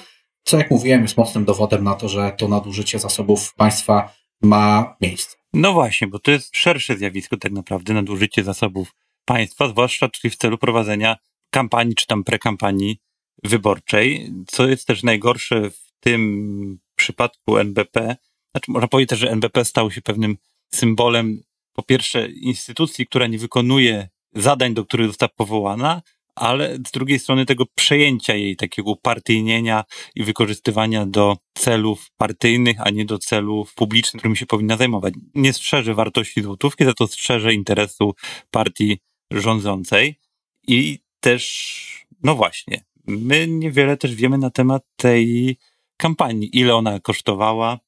co 0.44 0.58
jak 0.58 0.70
mówiłem 0.70 1.02
jest 1.02 1.16
mocnym 1.16 1.44
dowodem 1.44 1.84
na 1.84 1.94
to, 1.94 2.08
że 2.08 2.32
to 2.38 2.48
nadużycie 2.48 2.98
zasobów 2.98 3.54
państwa 3.54 4.14
ma 4.42 4.96
miejsce. 5.00 5.36
No 5.52 5.72
właśnie, 5.72 6.06
bo 6.06 6.18
to 6.18 6.30
jest 6.30 6.56
szersze 6.56 6.96
zjawisko 6.96 7.36
tak 7.36 7.52
naprawdę, 7.52 7.94
nadużycie 7.94 8.44
zasobów 8.44 8.94
państwa, 9.24 9.68
zwłaszcza 9.68 10.08
tutaj 10.08 10.30
w 10.30 10.36
celu 10.36 10.58
prowadzenia 10.58 11.16
kampanii 11.50 11.94
czy 11.94 12.06
tam 12.06 12.24
prekampanii 12.24 12.98
wyborczej, 13.44 14.32
co 14.46 14.68
jest 14.68 14.86
też 14.86 15.02
najgorsze 15.02 15.70
w 15.70 15.87
tym 16.00 16.78
przypadku 16.96 17.58
NBP. 17.58 18.16
Znaczy, 18.50 18.70
można 18.70 18.88
powiedzieć 18.88 19.10
też, 19.10 19.18
że 19.18 19.30
NBP 19.30 19.64
stał 19.64 19.90
się 19.90 20.02
pewnym 20.02 20.36
symbolem, 20.74 21.42
po 21.72 21.82
pierwsze, 21.82 22.28
instytucji, 22.28 23.06
która 23.06 23.26
nie 23.26 23.38
wykonuje 23.38 24.08
zadań, 24.34 24.74
do 24.74 24.84
których 24.84 25.06
została 25.06 25.30
powołana, 25.36 26.02
ale 26.34 26.76
z 26.76 26.90
drugiej 26.90 27.18
strony 27.18 27.46
tego 27.46 27.64
przejęcia 27.74 28.34
jej, 28.34 28.56
takiego 28.56 28.90
upartyjnienia 28.90 29.84
i 30.14 30.24
wykorzystywania 30.24 31.06
do 31.06 31.36
celów 31.54 32.10
partyjnych, 32.16 32.76
a 32.80 32.90
nie 32.90 33.04
do 33.04 33.18
celów 33.18 33.74
publicznych, 33.74 34.20
którymi 34.20 34.36
się 34.36 34.46
powinna 34.46 34.76
zajmować. 34.76 35.14
Nie 35.34 35.52
strzeże 35.52 35.94
wartości 35.94 36.42
złotówki, 36.42 36.84
za 36.84 36.94
to 36.94 37.06
strzeże 37.06 37.54
interesu 37.54 38.14
partii 38.50 38.98
rządzącej 39.30 40.18
i 40.66 40.98
też, 41.20 42.06
no 42.22 42.34
właśnie, 42.34 42.84
my 43.06 43.46
niewiele 43.48 43.96
też 43.96 44.14
wiemy 44.14 44.38
na 44.38 44.50
temat 44.50 44.82
tej 44.96 45.56
kampanii, 45.98 46.58
ile 46.58 46.74
ona 46.74 47.00
kosztowała. 47.00 47.78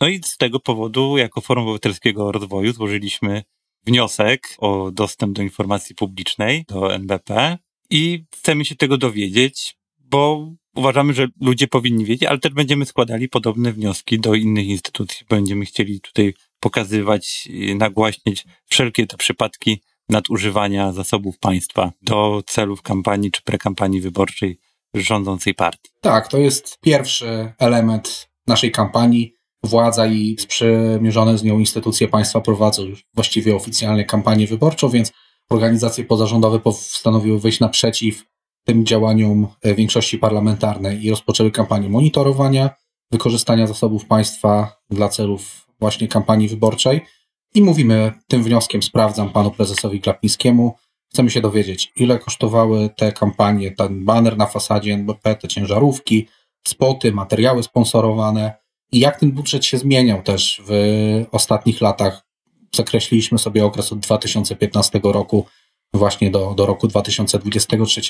No 0.00 0.08
i 0.08 0.20
z 0.24 0.36
tego 0.36 0.60
powodu, 0.60 1.18
jako 1.18 1.40
Forum 1.40 1.64
Obywatelskiego 1.64 2.32
Rozwoju, 2.32 2.72
złożyliśmy 2.72 3.42
wniosek 3.86 4.56
o 4.58 4.90
dostęp 4.90 5.36
do 5.36 5.42
informacji 5.42 5.94
publicznej 5.94 6.64
do 6.68 6.94
NBP 6.94 7.58
i 7.90 8.24
chcemy 8.34 8.64
się 8.64 8.76
tego 8.76 8.98
dowiedzieć, 8.98 9.76
bo 9.98 10.50
uważamy, 10.76 11.14
że 11.14 11.28
ludzie 11.40 11.68
powinni 11.68 12.04
wiedzieć, 12.04 12.28
ale 12.28 12.38
też 12.38 12.52
będziemy 12.52 12.86
składali 12.86 13.28
podobne 13.28 13.72
wnioski 13.72 14.20
do 14.20 14.34
innych 14.34 14.66
instytucji. 14.66 15.26
Będziemy 15.28 15.64
chcieli 15.64 16.00
tutaj 16.00 16.34
pokazywać, 16.60 17.48
nagłaśniać 17.74 18.44
wszelkie 18.66 19.06
te 19.06 19.16
przypadki 19.16 19.80
nadużywania 20.08 20.92
zasobów 20.92 21.38
państwa 21.38 21.92
do 22.02 22.42
celów 22.46 22.82
kampanii 22.82 23.30
czy 23.30 23.42
prekampanii 23.42 24.00
wyborczej 24.00 24.58
rządzącej 24.94 25.54
partii. 25.54 25.90
Tak, 26.00 26.28
to 26.28 26.38
jest 26.38 26.78
pierwszy 26.80 27.52
element 27.58 28.28
naszej 28.46 28.72
kampanii. 28.72 29.34
Władza 29.64 30.06
i 30.06 30.36
sprzymierzone 30.38 31.38
z 31.38 31.42
nią 31.42 31.58
instytucje 31.58 32.08
państwa 32.08 32.40
prowadzą 32.40 32.82
już 32.82 33.04
właściwie 33.14 33.56
oficjalnie 33.56 34.04
kampanię 34.04 34.46
wyborczą, 34.46 34.88
więc 34.88 35.12
organizacje 35.50 36.04
pozarządowe 36.04 36.58
postanowiły 36.58 37.40
wyjść 37.40 37.60
naprzeciw 37.60 38.24
tym 38.64 38.86
działaniom 38.86 39.48
e, 39.62 39.74
większości 39.74 40.18
parlamentarnej 40.18 41.04
i 41.04 41.10
rozpoczęły 41.10 41.50
kampanię 41.50 41.88
monitorowania 41.88 42.70
wykorzystania 43.10 43.66
zasobów 43.66 44.06
państwa 44.06 44.76
dla 44.90 45.08
celów 45.08 45.66
właśnie 45.80 46.08
kampanii 46.08 46.48
wyborczej. 46.48 47.00
I 47.54 47.62
mówimy 47.62 48.12
tym 48.28 48.42
wnioskiem, 48.42 48.82
sprawdzam 48.82 49.30
panu 49.30 49.50
prezesowi 49.50 50.00
Glapińskiemu, 50.00 50.74
chcemy 51.12 51.30
się 51.30 51.40
dowiedzieć, 51.40 51.92
ile 51.96 52.18
kosztowały 52.18 52.90
te 52.96 53.12
kampanie, 53.12 53.70
ten 53.70 54.04
banner 54.04 54.36
na 54.36 54.46
fasadzie 54.46 54.94
NBP, 54.94 55.36
te 55.36 55.48
ciężarówki, 55.48 56.28
spoty, 56.68 57.12
materiały 57.12 57.62
sponsorowane 57.62 58.52
i 58.92 58.98
jak 58.98 59.20
ten 59.20 59.32
budżet 59.32 59.64
się 59.64 59.78
zmieniał 59.78 60.22
też 60.22 60.62
w 60.66 60.72
ostatnich 61.32 61.80
latach. 61.80 62.26
Zakreśliliśmy 62.74 63.38
sobie 63.38 63.64
okres 63.64 63.92
od 63.92 63.98
2015 63.98 65.00
roku 65.02 65.46
właśnie 65.94 66.30
do, 66.30 66.54
do 66.54 66.66
roku 66.66 66.88
2023, 66.88 68.00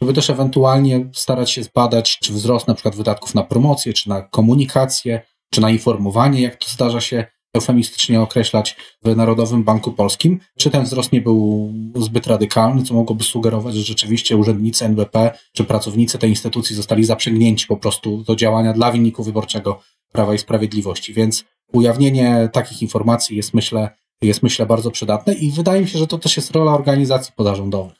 żeby 0.00 0.12
też 0.12 0.30
ewentualnie 0.30 1.08
starać 1.14 1.50
się 1.50 1.62
zbadać, 1.62 2.18
czy 2.18 2.32
wzrost 2.32 2.68
na 2.68 2.74
przykład 2.74 2.96
wydatków 2.96 3.34
na 3.34 3.42
promocję, 3.42 3.92
czy 3.92 4.08
na 4.08 4.22
komunikację, 4.22 5.20
czy 5.50 5.60
na 5.60 5.70
informowanie, 5.70 6.42
jak 6.42 6.56
to 6.56 6.70
zdarza 6.70 7.00
się 7.00 7.26
eufemistycznie 7.54 8.20
określać 8.20 8.76
w 9.04 9.16
Narodowym 9.16 9.64
Banku 9.64 9.92
Polskim, 9.92 10.40
czy 10.58 10.70
ten 10.70 10.84
wzrost 10.84 11.12
nie 11.12 11.20
był 11.20 11.72
zbyt 11.96 12.26
radykalny, 12.26 12.82
co 12.82 12.94
mogłoby 12.94 13.24
sugerować, 13.24 13.74
że 13.74 13.82
rzeczywiście 13.82 14.36
urzędnicy 14.36 14.84
NBP 14.84 15.38
czy 15.52 15.64
pracownicy 15.64 16.18
tej 16.18 16.30
instytucji 16.30 16.76
zostali 16.76 17.04
zaprzęgnięci 17.04 17.66
po 17.66 17.76
prostu 17.76 18.22
do 18.22 18.36
działania 18.36 18.72
dla 18.72 18.92
wyniku 18.92 19.24
wyborczego 19.24 19.80
Prawa 20.12 20.34
i 20.34 20.38
Sprawiedliwości. 20.38 21.14
Więc 21.14 21.44
ujawnienie 21.72 22.48
takich 22.52 22.82
informacji 22.82 23.36
jest 23.36 23.54
myślę, 23.54 23.90
jest 24.22 24.42
myślę 24.42 24.66
bardzo 24.66 24.90
przydatne 24.90 25.34
i 25.34 25.50
wydaje 25.50 25.80
mi 25.80 25.88
się, 25.88 25.98
że 25.98 26.06
to 26.06 26.18
też 26.18 26.36
jest 26.36 26.50
rola 26.50 26.72
organizacji 26.72 27.32
pozarządowych. 27.36 27.98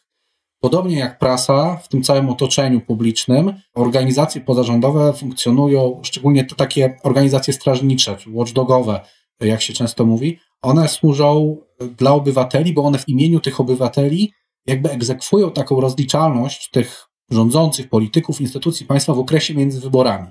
Podobnie 0.61 0.99
jak 0.99 1.19
prasa, 1.19 1.77
w 1.77 1.89
tym 1.89 2.03
całym 2.03 2.29
otoczeniu 2.29 2.81
publicznym, 2.81 3.53
organizacje 3.75 4.41
pozarządowe 4.41 5.13
funkcjonują, 5.13 6.01
szczególnie 6.03 6.45
te 6.45 6.55
takie 6.55 6.97
organizacje 7.03 7.55
strażnicze, 7.55 8.17
watchdogowe, 8.27 9.01
jak 9.47 9.63
się 9.63 9.73
często 9.73 10.07
mówi, 10.07 10.39
one 10.63 10.89
służą 10.89 11.57
dla 11.99 12.13
obywateli, 12.13 12.73
bo 12.73 12.83
one 12.83 12.99
w 12.99 13.09
imieniu 13.09 13.41
tych 13.41 13.61
obywateli 13.61 14.33
jakby 14.67 14.91
egzekwują 14.91 15.51
taką 15.51 15.81
rozliczalność 15.81 16.71
tych 16.71 17.05
rządzących, 17.31 17.89
polityków, 17.89 18.41
instytucji 18.41 18.87
państwa 18.87 19.15
w 19.15 19.19
okresie 19.19 19.55
między 19.55 19.81
wyborami. 19.81 20.29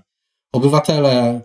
Obywatele 0.53 1.41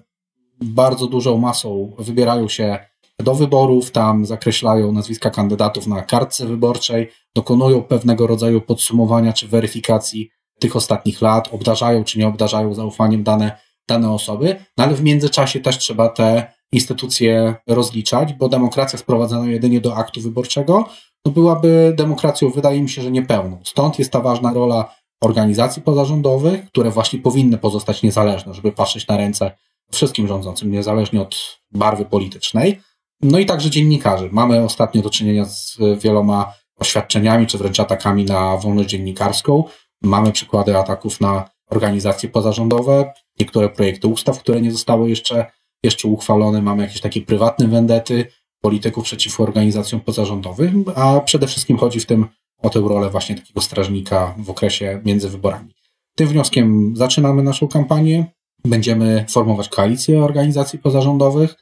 bardzo 0.61 1.07
dużą 1.07 1.39
masą 1.39 1.93
wybierają 1.99 2.49
się 2.49 2.79
do 3.19 3.35
wyborów, 3.35 3.91
tam 3.91 4.27
zakreślają 4.27 4.93
nazwiska 4.93 5.31
kandydatów 5.31 5.87
na 5.87 6.03
kartce 6.03 6.47
wyborczej, 6.47 7.11
dokonują 7.35 7.83
pewnego 7.83 8.27
rodzaju 8.27 8.61
podsumowania 8.61 9.33
czy 9.33 9.49
weryfikacji 9.49 10.31
tych 10.59 10.77
ostatnich 10.77 11.23
lat, 11.23 11.49
obdarzają 11.55 12.05
czy 12.05 12.19
nie 12.19 12.29
obdarzają 12.29 12.75
zaufaniem 12.75 13.23
dane, 13.23 13.59
dane 13.89 14.13
osoby, 14.13 14.57
no 14.77 14.85
ale 14.85 14.95
w 14.95 15.03
międzyczasie 15.03 15.61
też 15.61 15.79
trzeba 15.79 16.09
te 16.09 16.53
instytucje 16.73 17.55
rozliczać, 17.67 18.33
bo 18.33 18.49
demokracja 18.49 18.99
sprowadzana 18.99 19.47
jedynie 19.47 19.81
do 19.81 19.97
aktu 19.97 20.21
wyborczego 20.21 20.89
no 21.25 21.33
byłaby 21.33 21.93
demokracją, 21.97 22.51
wydaje 22.51 22.83
mi 22.83 22.89
się, 22.89 23.03
że 23.03 23.11
niepełną. 23.11 23.59
Stąd 23.65 23.99
jest 23.99 24.11
ta 24.13 24.21
ważna 24.21 24.53
rola 24.53 24.95
organizacji 25.21 25.83
pozarządowych, 25.83 26.67
które 26.67 26.91
właśnie 26.91 27.19
powinny 27.19 27.59
pozostać 27.59 28.03
niezależne, 28.03 28.55
żeby 28.55 28.73
patrzeć 28.73 29.09
na 29.09 29.17
ręce 29.17 29.51
wszystkim 29.93 30.29
rządzącym, 30.29 30.71
niezależnie 30.71 31.21
od 31.21 31.61
barwy 31.71 32.05
politycznej. 32.05 32.81
No 33.23 33.39
i 33.39 33.47
także 33.47 33.71
dziennikarzy. 33.71 34.29
Mamy 34.33 34.65
ostatnio 34.65 35.03
do 35.03 35.11
czynienia 35.11 35.45
z 35.45 35.79
wieloma 35.99 36.53
oświadczeniami, 36.79 37.47
czy 37.47 37.59
wręcz 37.59 37.81
atakami 37.81 38.25
na 38.25 38.57
wolność 38.57 38.89
dziennikarską. 38.89 39.65
Mamy 40.03 40.33
przykłady 40.33 40.79
ataków 40.79 41.21
na 41.21 41.51
organizacje 41.71 42.29
pozarządowe, 42.29 43.13
niektóre 43.41 43.69
projekty 43.69 44.09
ustaw, 44.09 44.39
które 44.39 44.61
nie 44.61 44.73
zostały 44.73 45.11
jeszcze, 45.11 45.47
jeszcze 45.83 46.09
uchwalone. 46.09 46.63
Mamy 46.63 46.83
jakieś 46.83 47.01
takie 47.01 47.21
prywatne 47.21 47.69
wendety 47.69 48.27
polityków 48.61 49.05
przeciwko 49.05 49.43
organizacjom 49.43 50.01
pozarządowym, 50.01 50.85
a 50.95 51.21
przede 51.21 51.47
wszystkim 51.47 51.79
chodzi 51.79 52.01
w 52.01 52.07
tym 52.07 52.27
o 52.63 52.71
tę 52.71 52.81
rolę 52.81 53.11
właśnie 53.11 53.35
takiego 53.35 53.61
strażnika 53.61 54.35
w 54.39 54.51
okresie 54.51 55.01
między 55.05 55.29
wyborami. 55.29 55.75
Tym 56.17 56.29
wnioskiem 56.29 56.97
zaczynamy 56.97 57.43
naszą 57.43 57.69
kampanię. 57.69 58.25
Będziemy 58.65 59.25
formować 59.29 59.69
koalicję 59.69 60.25
organizacji 60.25 60.79
pozarządowych, 60.79 61.55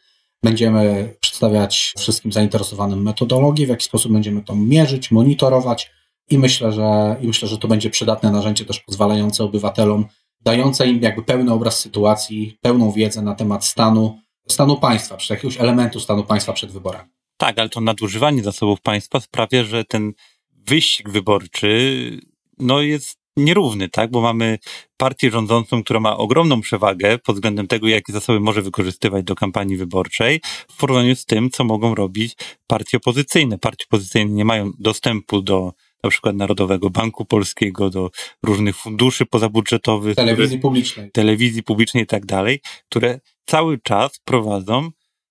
będziemy 0.42 1.14
przedstawiać 1.20 1.94
wszystkim 1.98 2.32
zainteresowanym 2.32 3.02
metodologię, 3.02 3.66
w 3.66 3.68
jaki 3.68 3.84
sposób 3.84 4.12
będziemy 4.12 4.42
to 4.42 4.56
mierzyć, 4.56 5.10
monitorować 5.10 5.90
i 6.30 6.38
myślę, 6.38 6.72
że, 6.72 7.16
i 7.20 7.26
myślę, 7.26 7.48
że 7.48 7.58
to 7.58 7.68
będzie 7.68 7.90
przydatne 7.90 8.30
narzędzie 8.30 8.64
też 8.64 8.80
pozwalające 8.80 9.44
obywatelom, 9.44 10.04
dające 10.40 10.88
im 10.88 11.02
jakby 11.02 11.22
pełny 11.22 11.52
obraz 11.52 11.78
sytuacji, 11.78 12.58
pełną 12.60 12.92
wiedzę 12.92 13.22
na 13.22 13.34
temat 13.34 13.64
stanu 13.64 14.18
stanu 14.48 14.76
państwa, 14.76 15.16
czy 15.16 15.32
jakiegoś 15.32 15.60
elementu 15.60 16.00
stanu 16.00 16.24
państwa 16.24 16.52
przed 16.52 16.70
wyborami. 16.70 17.08
Tak, 17.36 17.58
ale 17.58 17.68
to 17.68 17.80
nadużywanie 17.80 18.42
zasobów 18.42 18.80
państwa 18.80 19.20
sprawia, 19.20 19.64
że 19.64 19.84
ten 19.84 20.12
wyścig 20.52 21.08
wyborczy 21.08 22.20
no 22.58 22.80
jest 22.80 23.20
nierówny, 23.36 23.88
tak? 23.88 24.10
Bo 24.10 24.20
mamy 24.20 24.58
partię 24.96 25.30
rządzącą, 25.30 25.82
która 25.82 26.00
ma 26.00 26.16
ogromną 26.16 26.60
przewagę 26.60 27.18
pod 27.18 27.36
względem 27.36 27.66
tego, 27.66 27.88
jakie 27.88 28.12
zasoby 28.12 28.40
może 28.40 28.62
wykorzystywać 28.62 29.24
do 29.24 29.34
kampanii 29.34 29.76
wyborczej, 29.76 30.40
w 30.68 30.76
porównaniu 30.76 31.16
z 31.16 31.24
tym, 31.24 31.50
co 31.50 31.64
mogą 31.64 31.94
robić 31.94 32.36
partie 32.66 32.96
opozycyjne. 32.96 33.58
Partie 33.58 33.84
opozycyjne 33.88 34.30
nie 34.32 34.44
mają 34.44 34.70
dostępu 34.78 35.42
do 35.42 35.72
na 36.04 36.10
przykład 36.10 36.36
Narodowego 36.36 36.90
Banku 36.90 37.24
Polskiego, 37.24 37.90
do 37.90 38.10
różnych 38.42 38.76
funduszy 38.76 39.26
pozabudżetowych, 39.26 40.16
telewizji 40.16 40.58
które, 40.58 40.62
publicznej, 40.62 41.10
telewizji 41.10 41.62
publicznej 41.62 42.02
i 42.02 42.06
tak 42.06 42.26
dalej, 42.26 42.60
które 42.88 43.20
cały 43.46 43.78
czas 43.78 44.20
prowadzą 44.24 44.90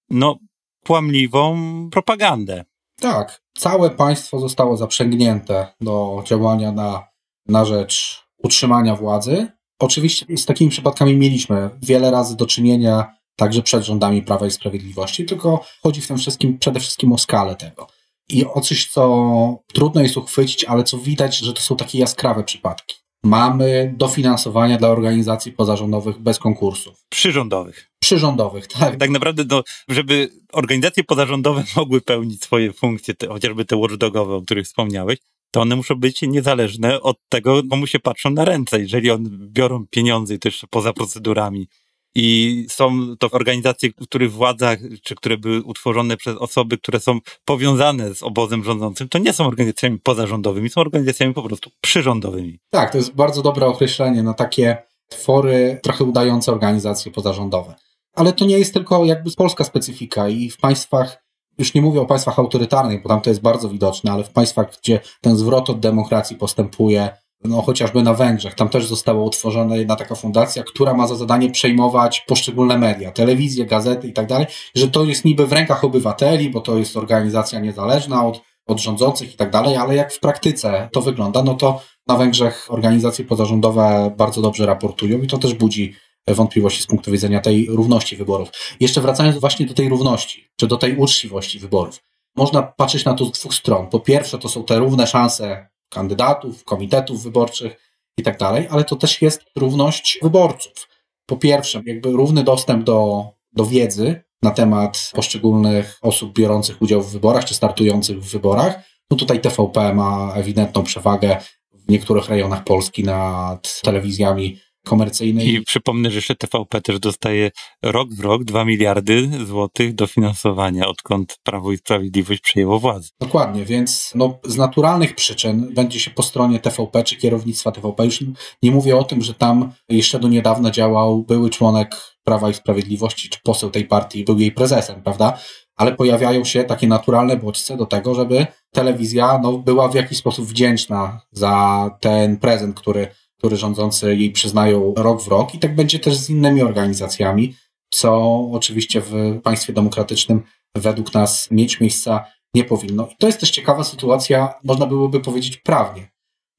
no, 0.10 0.40
kłamliwą 0.86 1.58
propagandę. 1.92 2.64
Tak, 3.00 3.42
całe 3.58 3.90
państwo 3.90 4.40
zostało 4.40 4.78
zaprzęgnięte 4.78 5.68
do 5.82 6.24
działania 6.26 6.72
na, 6.72 7.08
na 7.48 7.66
rzecz 7.66 8.24
utrzymania 8.44 8.96
władzy. 8.96 9.48
Oczywiście 9.80 10.38
z 10.38 10.46
takimi 10.46 10.72
przypadkami 10.72 11.16
mieliśmy 11.16 11.70
wiele 11.82 12.12
razy 12.12 12.38
do 12.38 12.46
czynienia 12.46 13.16
także 13.36 13.62
przed 13.62 13.84
rządami 13.84 14.22
Prawa 14.22 14.48
i 14.48 14.52
Sprawiedliwości, 14.52 15.26
tylko 15.26 15.66
chodzi 15.84 16.02
w 16.02 16.08
tym 16.08 16.18
wszystkim 16.18 16.58
przede 16.58 16.80
wszystkim 16.80 17.14
o 17.14 17.18
skalę 17.18 17.56
tego. 17.56 17.88
I 18.29 18.45
o 18.45 18.62
coś, 18.62 18.88
co 18.88 19.63
trudno 19.74 20.01
jest 20.01 20.17
uchwycić, 20.17 20.65
ale 20.65 20.83
co 20.83 20.98
widać, 20.98 21.38
że 21.38 21.53
to 21.53 21.62
są 21.62 21.75
takie 21.75 22.00
jaskrawe 22.00 22.43
przypadki. 22.43 22.95
Mamy 23.24 23.93
dofinansowania 23.98 24.77
dla 24.77 24.89
organizacji 24.89 25.51
pozarządowych 25.51 26.19
bez 26.19 26.39
konkursów. 26.39 27.05
Przyrządowych. 27.09 27.91
Przyrządowych, 28.00 28.67
tak. 28.67 28.95
Tak 28.95 29.09
naprawdę, 29.09 29.43
no, 29.50 29.63
żeby 29.89 30.29
organizacje 30.53 31.03
pozarządowe 31.03 31.63
mogły 31.75 32.01
pełnić 32.01 32.43
swoje 32.43 32.74
funkcje, 32.74 33.13
te, 33.13 33.27
chociażby 33.27 33.65
te 33.65 33.77
watchdogowe, 33.77 34.36
o 34.36 34.41
których 34.41 34.65
wspomniałeś, 34.65 35.17
to 35.51 35.62
one 35.62 35.75
muszą 35.75 35.95
być 35.95 36.21
niezależne 36.21 37.01
od 37.01 37.17
tego, 37.29 37.62
komu 37.69 37.88
się 37.88 38.00
patrzą 38.00 38.29
na 38.29 38.45
ręce. 38.45 38.79
Jeżeli 38.79 39.12
one 39.12 39.29
biorą 39.31 39.86
pieniądze 39.89 40.33
i 40.36 40.39
to 40.39 40.48
jeszcze 40.48 40.67
poza 40.67 40.93
procedurami 40.93 41.67
i 42.16 42.66
są 42.70 43.16
to 43.20 43.30
organizacje, 43.32 43.89
których 43.94 44.32
władzach, 44.32 44.80
czy 45.04 45.16
które 45.16 45.38
były 45.38 45.63
utworzone 45.63 46.18
przez 46.18 46.38
osoby, 46.38 46.78
które 46.78 47.00
są 47.00 47.20
powiązane 47.46 48.16
z 48.16 48.24
obozem 48.24 48.63
rządzącym, 48.63 49.10
to 49.10 49.18
nie 49.18 49.34
są 49.34 49.48
organizacjami 49.48 50.00
pozarządowymi, 50.00 50.70
są 50.70 50.82
organizacjami 50.82 51.34
po 51.34 51.44
prostu 51.44 51.70
przyrządowymi. 51.82 52.60
Tak, 52.70 52.92
to 52.92 52.98
jest 52.98 53.16
bardzo 53.16 53.42
dobre 53.42 53.68
określenie 53.68 54.24
na 54.24 54.34
takie 54.34 54.78
twory 55.10 55.80
trochę 55.84 56.04
udające 56.04 56.51
organizacje 56.51 57.12
pozarządowe. 57.12 57.75
Ale 58.16 58.34
to 58.34 58.46
nie 58.46 58.60
jest 58.60 58.74
tylko 58.74 59.06
jakby 59.06 59.32
polska 59.32 59.63
specyfika 59.63 60.30
i 60.30 60.50
w 60.50 60.58
państwach, 60.58 61.24
już 61.58 61.74
nie 61.74 61.82
mówię 61.82 62.01
o 62.01 62.06
państwach 62.06 62.39
autorytarnych, 62.39 63.04
bo 63.04 63.10
tam 63.10 63.22
to 63.22 63.30
jest 63.30 63.42
bardzo 63.42 63.70
widoczne, 63.70 64.12
ale 64.12 64.24
w 64.24 64.30
państwach, 64.30 64.78
gdzie 64.82 65.00
ten 65.22 65.38
zwrot 65.38 65.70
od 65.70 65.80
demokracji 65.80 66.36
postępuje 66.36 67.10
no 67.43 67.62
chociażby 67.62 68.03
na 68.03 68.13
Węgrzech. 68.13 68.55
Tam 68.55 68.69
też 68.69 68.86
została 68.86 69.24
utworzona 69.24 69.75
jedna 69.75 69.96
taka 69.96 70.15
fundacja, 70.15 70.63
która 70.63 70.93
ma 70.93 71.08
za 71.08 71.15
zadanie 71.15 71.51
przejmować 71.51 72.24
poszczególne 72.27 72.77
media, 72.77 73.12
telewizję, 73.12 73.65
gazety 73.65 74.08
i 74.08 74.13
tak 74.13 74.27
dalej, 74.27 74.48
że 74.75 74.88
to 74.88 75.03
jest 75.03 75.25
niby 75.25 75.48
w 75.48 75.53
rękach 75.53 75.84
obywateli, 75.84 76.50
bo 76.50 76.62
to 76.62 76.77
jest 76.77 76.98
organizacja 76.98 77.60
niezależna 77.60 78.25
od, 78.27 78.41
od 78.67 78.79
rządzących 78.79 79.34
i 79.34 79.38
tak 79.38 79.51
dalej, 79.51 79.75
ale 79.75 79.96
jak 79.96 80.13
w 80.13 80.19
praktyce 80.19 80.89
to 80.91 81.01
wygląda, 81.01 81.43
no 81.43 81.53
to 81.53 81.81
na 82.08 82.17
Węgrzech 82.17 82.67
organizacje 82.69 83.25
pozarządowe 83.25 84.13
bardzo 84.17 84.41
dobrze 84.41 84.65
raportują 84.65 85.22
i 85.22 85.27
to 85.27 85.38
też 85.38 85.53
budzi 85.53 85.93
wątpliwości 86.27 86.84
z 86.84 86.88
punktu 86.88 87.12
widzenia 87.12 87.39
tej 87.39 87.67
równości 87.69 88.15
wyborów. 88.15 88.50
Jeszcze 88.79 89.01
wracając 89.01 89.38
właśnie 89.38 89.65
do 89.65 89.74
tej 89.74 89.89
równości, 89.89 90.50
czy 90.55 90.67
do 90.67 90.77
tej 90.77 90.96
uczciwości 90.96 91.60
wyborów. 91.60 92.00
Można 92.36 92.63
patrzeć 92.63 93.05
na 93.05 93.13
to 93.13 93.25
z 93.25 93.31
dwóch 93.31 93.53
stron. 93.53 93.88
Po 93.88 94.00
pierwsze, 94.00 94.38
to 94.38 94.50
są 94.50 94.63
te 94.63 94.79
równe 94.79 95.08
szanse 95.08 95.67
kandydatów, 95.89 96.63
komitetów 96.63 97.24
wyborczych 97.24 97.75
i 98.17 98.24
tak 98.24 98.38
dalej, 98.38 98.67
ale 98.72 98.84
to 98.84 98.96
też 98.96 99.22
jest 99.22 99.41
równość 99.55 100.19
wyborców. 100.22 100.88
Po 101.25 101.38
pierwsze, 101.38 101.81
jakby 101.86 102.12
równy 102.12 102.43
dostęp 102.43 102.84
do, 102.84 103.27
do 103.53 103.66
wiedzy 103.66 104.24
na 104.42 104.51
temat 104.51 105.11
poszczególnych 105.14 106.00
osób 106.01 106.33
biorących 106.33 106.81
udział 106.81 107.01
w 107.01 107.11
wyborach 107.11 107.46
czy 107.46 107.53
startujących 107.53 108.24
w 108.24 108.31
wyborach. 108.31 108.79
No 109.11 109.18
tutaj 109.18 109.42
TVP 109.42 109.94
ma 109.94 110.33
ewidentną 110.35 110.83
przewagę 110.83 111.37
w 111.74 111.92
niektórych 111.92 112.29
rejonach 112.29 112.64
Polski 112.64 113.03
nad 113.03 113.81
telewizjami 113.81 114.59
komercyjnej. 114.90 115.54
I 115.54 115.62
przypomnę, 115.62 116.12
że 116.12 116.16
jeszcze 116.16 116.36
TVP 116.36 116.82
też 116.82 117.00
dostaje 117.00 117.52
rok 117.84 118.14
w 118.14 118.20
rok 118.20 118.44
2 118.44 118.66
miliardy 118.66 119.30
złotych 119.46 119.96
dofinansowania, 119.96 120.88
odkąd 120.88 121.38
Prawo 121.44 121.72
i 121.72 121.78
Sprawiedliwość 121.78 122.42
przejęło 122.42 122.80
władzę. 122.80 123.10
Dokładnie, 123.20 123.66
więc 123.66 124.12
no, 124.16 124.40
z 124.46 124.58
naturalnych 124.58 125.16
przyczyn 125.16 125.74
będzie 125.74 126.00
się 126.00 126.12
po 126.12 126.24
stronie 126.24 126.60
TVP 126.60 127.04
czy 127.04 127.16
kierownictwa 127.16 127.72
TVP. 127.72 128.06
Już 128.06 128.24
nie 128.64 128.72
mówię 128.72 128.98
o 128.98 129.04
tym, 129.04 129.22
że 129.22 129.34
tam 129.34 129.72
jeszcze 129.90 130.20
do 130.20 130.28
niedawna 130.28 130.72
działał 130.72 131.24
były 131.24 131.50
członek 131.50 131.96
Prawa 132.24 132.50
i 132.50 132.54
Sprawiedliwości, 132.54 133.30
czy 133.30 133.40
poseł 133.44 133.70
tej 133.70 133.86
partii, 133.86 134.24
był 134.24 134.40
jej 134.40 134.52
prezesem, 134.52 135.04
prawda? 135.04 135.38
ale 135.80 135.96
pojawiają 135.96 136.44
się 136.44 136.64
takie 136.64 136.88
naturalne 136.88 137.38
bodźce 137.38 137.78
do 137.78 137.86
tego, 137.86 138.16
żeby 138.16 138.48
telewizja 138.72 139.40
no, 139.44 139.54
była 139.54 139.88
w 139.88 139.96
jakiś 139.96 140.18
sposób 140.18 140.46
wdzięczna 140.46 141.22
za 141.32 141.90
ten 142.02 142.38
prezent, 142.38 142.80
który 142.80 143.08
który 143.40 143.58
rządzący 143.58 144.16
jej 144.16 144.32
przyznają 144.32 144.94
rok 144.98 145.22
w 145.22 145.28
rok 145.28 145.54
i 145.56 145.60
tak 145.60 145.75
będzie 145.75 146.00
też 146.00 146.18
z 146.18 146.30
innymi 146.30 146.62
organizacjami, 146.62 147.56
co 147.90 148.40
oczywiście 148.52 149.02
w 149.02 149.40
państwie 149.44 149.74
demokratycznym 149.74 150.44
według 150.75 151.14
nas 151.14 151.52
mieć 151.52 151.80
miejsca 151.80 152.25
nie 152.54 152.64
powinno. 152.64 153.08
I 153.08 153.16
to 153.20 153.28
jest 153.28 153.40
też 153.40 153.52
ciekawa 153.52 153.84
sytuacja, 153.84 154.54
można 154.64 154.86
byłoby 154.86 155.20
powiedzieć 155.20 155.58
prawnie, 155.58 156.12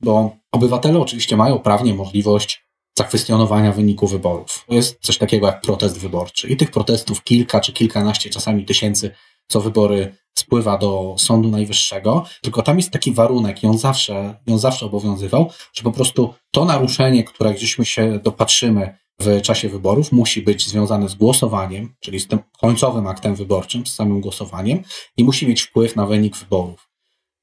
bo 0.03 0.37
obywatele 0.53 1.01
oczywiście 1.01 1.37
mają 1.37 1.59
prawnie 1.59 1.95
możliwość 1.95 2.65
zakwestionowania 2.99 3.73
wyniku 3.73 4.07
wyborów. 4.07 4.65
Jest 4.69 4.99
coś 5.01 5.19
takiego 5.19 5.47
jak 5.47 5.61
protest 5.61 5.99
wyborczy 5.99 6.49
i 6.49 6.57
tych 6.57 6.71
protestów 6.71 7.23
kilka 7.23 7.61
czy 7.61 7.73
kilkanaście, 7.73 8.31
czasami 8.31 8.65
tysięcy 8.65 9.11
co 9.51 9.61
wybory 9.61 10.15
spływa 10.35 10.79
do 10.79 11.15
Sądu 11.19 11.49
Najwyższego, 11.49 12.25
tylko 12.43 12.63
tam 12.63 12.77
jest 12.77 12.91
taki 12.91 13.13
warunek 13.13 13.63
i 13.63 13.67
on 13.67 13.79
zawsze, 13.79 14.35
i 14.47 14.53
on 14.53 14.59
zawsze 14.59 14.87
obowiązywał, 14.87 15.51
że 15.73 15.83
po 15.83 15.93
prostu 15.93 16.35
to 16.51 16.65
naruszenie, 16.65 17.25
które 17.25 17.55
gdzieśmy 17.55 17.85
się 17.85 18.19
dopatrzymy 18.25 18.99
w 19.21 19.43
czasie 19.43 19.69
wyborów, 19.69 20.13
musi 20.13 20.43
być 20.43 20.69
związane 20.69 21.09
z 21.09 21.15
głosowaniem, 21.15 21.95
czyli 22.01 22.21
z 22.21 22.29
tym 22.29 22.39
końcowym 22.61 23.07
aktem 23.07 23.35
wyborczym, 23.35 23.87
z 23.87 23.95
samym 23.95 24.21
głosowaniem 24.21 24.83
i 25.17 25.25
musi 25.25 25.49
mieć 25.49 25.63
wpływ 25.63 25.97
na 25.97 26.07
wynik 26.07 26.37
wyborów. 26.37 26.91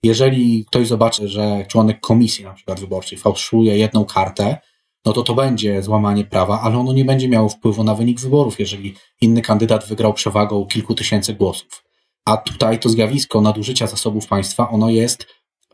Jeżeli 0.04 0.66
ktoś 0.66 0.88
zobaczy, 0.88 1.28
że 1.28 1.66
członek 1.68 2.00
komisji 2.00 2.44
na 2.44 2.54
przykład 2.54 2.80
wyborczej 2.80 3.18
fałszuje 3.18 3.78
jedną 3.78 4.06
kartę, 4.06 4.58
no 5.06 5.14
to 5.14 5.24
to 5.24 5.36
będzie 5.36 5.84
złamanie 5.84 6.26
prawa, 6.26 6.62
ale 6.62 6.78
ono 6.78 6.94
nie 6.94 7.06
będzie 7.06 7.30
miało 7.30 7.50
wpływu 7.50 7.84
na 7.84 7.96
wynik 7.96 8.20
wyborów, 8.20 8.60
jeżeli 8.60 8.96
inny 9.22 9.42
kandydat 9.42 9.88
wygrał 9.88 10.14
przewagą 10.14 10.66
kilku 10.66 10.96
tysięcy 10.96 11.34
głosów. 11.34 11.87
A 12.28 12.38
tutaj 12.38 12.80
to 12.80 12.90
zjawisko 12.90 13.42
nadużycia 13.42 13.88
zasobów 13.88 14.28
państwa, 14.28 14.70
ono 14.70 14.90
jest 14.90 15.28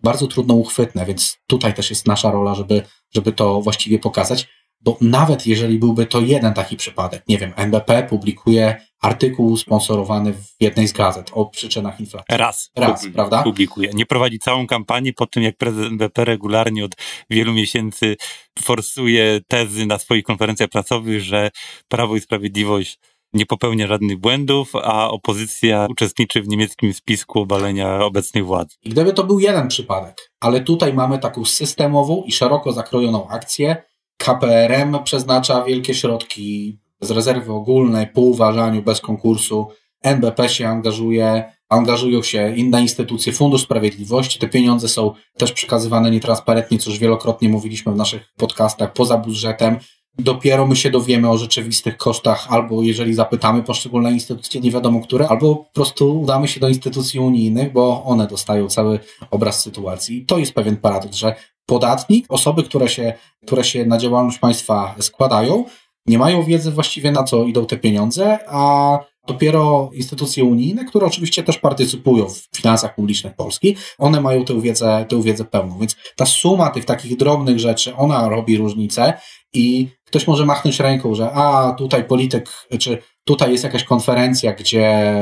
bardzo 0.03 0.27
trudno 0.27 0.53
uchwytne, 0.53 1.05
więc 1.05 1.37
tutaj 1.47 1.73
też 1.73 1.89
jest 1.89 2.07
nasza 2.07 2.31
rola, 2.31 2.55
żeby, 2.55 2.81
żeby 3.15 3.31
to 3.31 3.61
właściwie 3.61 3.99
pokazać, 3.99 4.47
bo 4.81 4.97
nawet 5.01 5.47
jeżeli 5.47 5.79
byłby 5.79 6.05
to 6.05 6.21
jeden 6.21 6.53
taki 6.53 6.77
przypadek, 6.77 7.23
nie 7.27 7.37
wiem, 7.37 7.53
NBP 7.55 8.03
publikuje 8.03 8.81
artykuł 9.01 9.57
sponsorowany 9.57 10.33
w 10.33 10.45
jednej 10.59 10.87
z 10.87 10.93
gazet 10.93 11.31
o 11.33 11.45
przyczynach 11.45 11.99
inflacji. 11.99 12.37
Raz. 12.37 12.71
Raz, 12.75 13.07
prawda? 13.13 13.43
Publikuje. 13.43 13.89
Nie 13.93 14.05
prowadzi 14.05 14.39
całą 14.39 14.67
kampanię 14.67 15.13
po 15.13 15.27
tym, 15.27 15.43
jak 15.43 15.57
prezydent 15.57 15.91
NBP 15.91 16.25
regularnie 16.25 16.85
od 16.85 16.91
wielu 17.29 17.53
miesięcy 17.53 18.15
forsuje 18.59 19.41
tezy 19.47 19.85
na 19.85 19.97
swoich 19.97 20.23
konferencjach 20.23 20.69
prasowych, 20.69 21.21
że 21.21 21.51
Prawo 21.87 22.15
i 22.15 22.19
Sprawiedliwość 22.19 22.99
nie 23.33 23.45
popełnia 23.45 23.87
żadnych 23.87 24.17
błędów, 24.17 24.75
a 24.75 25.09
opozycja 25.09 25.87
uczestniczy 25.89 26.41
w 26.41 26.47
niemieckim 26.47 26.93
spisku 26.93 27.39
obalenia 27.39 28.05
obecnej 28.05 28.43
władzy. 28.43 28.75
Gdyby 28.85 29.13
to 29.13 29.23
był 29.23 29.39
jeden 29.39 29.67
przypadek, 29.67 30.31
ale 30.39 30.61
tutaj 30.61 30.93
mamy 30.93 31.19
taką 31.19 31.45
systemową 31.45 32.23
i 32.23 32.31
szeroko 32.31 32.73
zakrojoną 32.73 33.27
akcję, 33.27 33.83
KPRM 34.17 35.03
przeznacza 35.03 35.63
wielkie 35.63 35.93
środki 35.93 36.79
z 37.01 37.11
rezerwy 37.11 37.53
ogólnej, 37.53 38.07
po 38.07 38.21
uważaniu, 38.21 38.81
bez 38.81 39.01
konkursu, 39.01 39.67
NBP 40.01 40.49
się 40.49 40.67
angażuje, 40.67 41.43
angażują 41.69 42.23
się 42.23 42.55
inne 42.55 42.81
instytucje, 42.81 43.33
Fundusz 43.33 43.61
Sprawiedliwości, 43.61 44.39
te 44.39 44.47
pieniądze 44.47 44.89
są 44.89 45.13
też 45.37 45.51
przekazywane 45.51 46.11
nietransparentnie, 46.11 46.79
co 46.79 46.89
już 46.89 46.99
wielokrotnie 46.99 47.49
mówiliśmy 47.49 47.93
w 47.93 47.95
naszych 47.95 48.33
podcastach, 48.37 48.93
poza 48.93 49.17
budżetem, 49.17 49.77
dopiero 50.19 50.67
my 50.67 50.76
się 50.76 50.91
dowiemy 50.91 51.30
o 51.30 51.38
rzeczywistych 51.38 51.97
kosztach, 51.97 52.47
albo 52.49 52.84
jeżeli 52.84 53.13
zapytamy 53.13 53.63
poszczególne 53.63 54.12
instytucje, 54.12 54.62
nie 54.62 54.71
wiadomo 54.71 54.99
które, 54.99 55.28
albo 55.28 55.56
po 55.56 55.73
prostu 55.73 56.21
udamy 56.21 56.47
się 56.47 56.60
do 56.60 56.69
instytucji 56.69 57.19
unijnych, 57.19 57.73
bo 57.73 58.04
one 58.04 58.28
dostają 58.28 58.67
cały 58.67 58.99
obraz 59.32 59.62
sytuacji. 59.62 60.26
To 60.26 60.38
jest 60.38 60.54
pewien 60.54 60.78
paradoks, 60.78 61.15
że 61.15 61.36
podatnik, 61.65 62.26
osoby, 62.30 62.63
które 62.63 62.89
się, 62.89 63.13
które 63.45 63.63
się 63.63 63.86
na 63.86 63.97
działalność 63.97 64.38
państwa 64.38 64.95
składają, 64.99 65.65
nie 66.06 66.17
mają 66.17 66.43
wiedzy 66.43 66.71
właściwie 66.71 67.12
na 67.12 67.23
co 67.23 67.43
idą 67.43 67.65
te 67.65 67.78
pieniądze, 67.78 68.39
a 68.47 68.99
Dopiero 69.28 69.89
instytucje 69.93 70.43
unijne, 70.43 70.86
które 70.86 71.06
oczywiście 71.06 71.43
też 71.43 71.58
partycypują 71.58 72.30
w 72.30 72.47
finansach 72.56 72.95
publicznych 72.95 73.36
Polski, 73.36 73.76
one 73.97 74.21
mają 74.21 74.45
tę 74.45 74.62
wiedzę, 74.62 75.06
tę 75.10 75.21
wiedzę 75.21 75.45
pełną. 75.45 75.80
Więc 75.80 75.95
ta 76.15 76.26
suma 76.26 76.69
tych 76.69 76.86
takich 76.86 77.17
drobnych 77.17 77.60
rzeczy, 77.60 77.95
ona 77.95 78.30
robi 78.30 78.58
różnicę 78.58 79.13
i 79.53 79.87
ktoś 80.05 80.27
może 80.27 80.45
machnąć 80.45 80.79
ręką, 80.79 81.15
że 81.15 81.31
a 81.31 81.75
tutaj 81.77 82.03
polityk, 82.03 82.49
czy 82.79 82.97
tutaj 83.23 83.51
jest 83.51 83.63
jakaś 83.63 83.83
konferencja, 83.83 84.53
gdzie 84.53 85.15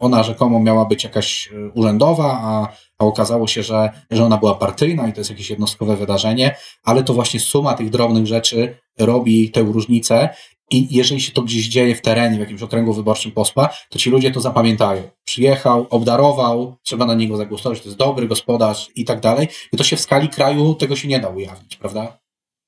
ona 0.00 0.22
rzekomo 0.22 0.60
miała 0.60 0.84
być 0.84 1.04
jakaś 1.04 1.48
e, 1.52 1.68
urzędowa, 1.74 2.40
a, 2.42 2.68
a 2.98 3.04
okazało 3.04 3.46
się, 3.46 3.62
że, 3.62 3.90
że 4.10 4.24
ona 4.24 4.36
była 4.36 4.54
partyjna 4.54 5.08
i 5.08 5.12
to 5.12 5.20
jest 5.20 5.30
jakieś 5.30 5.50
jednostkowe 5.50 5.96
wydarzenie, 5.96 6.56
ale 6.84 7.02
to 7.02 7.14
właśnie 7.14 7.40
suma 7.40 7.74
tych 7.74 7.90
drobnych 7.90 8.26
rzeczy 8.26 8.76
robi 8.98 9.50
tę 9.50 9.60
różnicę 9.60 10.28
i 10.70 10.96
jeżeli 10.96 11.20
się 11.20 11.32
to 11.32 11.42
gdzieś 11.42 11.68
dzieje 11.68 11.94
w 11.94 12.02
terenie, 12.02 12.36
w 12.36 12.40
jakimś 12.40 12.62
okręgu 12.62 12.92
wyborczym 12.92 13.32
posła, 13.32 13.68
to 13.88 13.98
ci 13.98 14.10
ludzie 14.10 14.30
to 14.30 14.40
zapamiętają. 14.40 15.02
Przyjechał, 15.24 15.86
obdarował, 15.90 16.76
trzeba 16.82 17.06
na 17.06 17.14
niego 17.14 17.36
zagłosować, 17.36 17.80
to 17.80 17.84
jest 17.84 17.98
dobry 17.98 18.28
gospodarz 18.28 18.90
i 18.96 19.04
tak 19.04 19.20
dalej. 19.20 19.48
I 19.72 19.76
to 19.76 19.84
się 19.84 19.96
w 19.96 20.00
skali 20.00 20.28
kraju 20.28 20.74
tego 20.74 20.96
się 20.96 21.08
nie 21.08 21.20
da 21.20 21.28
ujawnić, 21.28 21.76
prawda? 21.76 22.21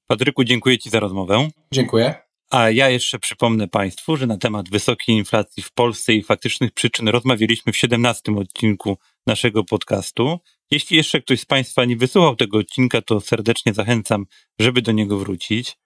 Patryku, 0.07 0.45
dziękuję 0.45 0.79
Ci 0.79 0.91
za 0.91 1.01
rozmowę. 1.01 1.49
Dziękuję. 1.73 2.15
A 2.51 2.71
ja 2.71 2.89
jeszcze 2.91 3.19
przypomnę 3.19 3.69
Państwu, 3.69 4.17
że 4.17 4.27
na 4.27 4.39
temat 4.39 4.69
wysokiej 4.69 5.17
inflacji 5.17 5.63
w 5.63 5.73
Polsce 5.73 6.15
i 6.15 6.23
faktycznych 6.23 6.73
przyczyn 6.73 7.09
rozmawialiśmy 7.09 7.73
w 7.73 7.77
17 7.77 8.33
odcinku 8.37 8.99
naszego 9.27 9.65
podcastu. 9.65 10.39
Jeśli 10.71 10.97
jeszcze 10.97 11.21
ktoś 11.21 11.41
z 11.41 11.45
Państwa 11.45 11.85
nie 11.85 11.97
wysłuchał 11.97 12.37
tego 12.37 12.59
odcinka, 12.59 13.03
to 13.03 13.21
serdecznie 13.21 13.75
zachęcam, 13.75 14.27
żeby 14.59 14.83
do 14.83 14.93
niego 14.93 15.19
wrócić. 15.19 15.77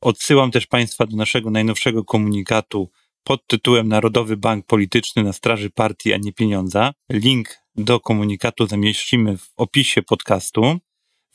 Odsyłam 0.00 0.50
też 0.50 0.66
Państwa 0.66 1.06
do 1.06 1.16
naszego 1.16 1.50
najnowszego 1.50 2.04
komunikatu 2.04 2.90
pod 3.24 3.46
tytułem 3.46 3.88
Narodowy 3.88 4.36
Bank 4.36 4.66
Polityczny 4.66 5.22
na 5.22 5.32
straży 5.32 5.70
partii, 5.70 6.12
a 6.12 6.16
nie 6.16 6.32
pieniądza. 6.32 6.92
Link 7.10 7.48
do 7.74 8.00
komunikatu 8.00 8.66
zamieścimy 8.66 9.38
w 9.38 9.52
opisie 9.56 10.02
podcastu. 10.02 10.78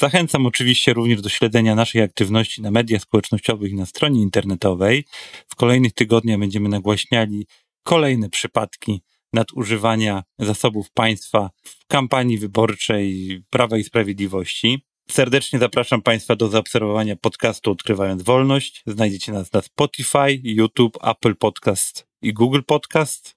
Zachęcam 0.01 0.45
oczywiście 0.45 0.93
również 0.93 1.21
do 1.21 1.29
śledzenia 1.29 1.75
naszej 1.75 2.01
aktywności 2.01 2.61
na 2.61 2.71
mediach 2.71 3.01
społecznościowych 3.01 3.71
i 3.71 3.75
na 3.75 3.85
stronie 3.85 4.21
internetowej. 4.21 5.05
W 5.47 5.55
kolejnych 5.55 5.93
tygodniach 5.93 6.39
będziemy 6.39 6.69
nagłaśniali 6.69 7.47
kolejne 7.83 8.29
przypadki 8.29 9.01
nadużywania 9.33 10.23
zasobów 10.39 10.91
państwa 10.91 11.49
w 11.63 11.87
kampanii 11.87 12.37
wyborczej 12.37 13.41
Prawa 13.49 13.77
i 13.77 13.83
Sprawiedliwości. 13.83 14.85
Serdecznie 15.09 15.59
zapraszam 15.59 16.01
Państwa 16.01 16.35
do 16.35 16.47
zaobserwowania 16.47 17.15
podcastu 17.15 17.71
Odkrywając 17.71 18.23
Wolność. 18.23 18.83
Znajdziecie 18.87 19.31
nas 19.31 19.53
na 19.53 19.61
Spotify, 19.61 20.39
YouTube, 20.43 20.97
Apple 21.03 21.35
Podcast 21.35 22.07
i 22.21 22.33
Google 22.33 22.61
Podcast. 22.67 23.35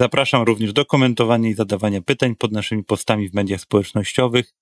Zapraszam 0.00 0.42
również 0.42 0.72
do 0.72 0.84
komentowania 0.84 1.48
i 1.48 1.54
zadawania 1.54 2.02
pytań 2.02 2.36
pod 2.36 2.52
naszymi 2.52 2.84
postami 2.84 3.28
w 3.28 3.34
mediach 3.34 3.60
społecznościowych. 3.60 4.61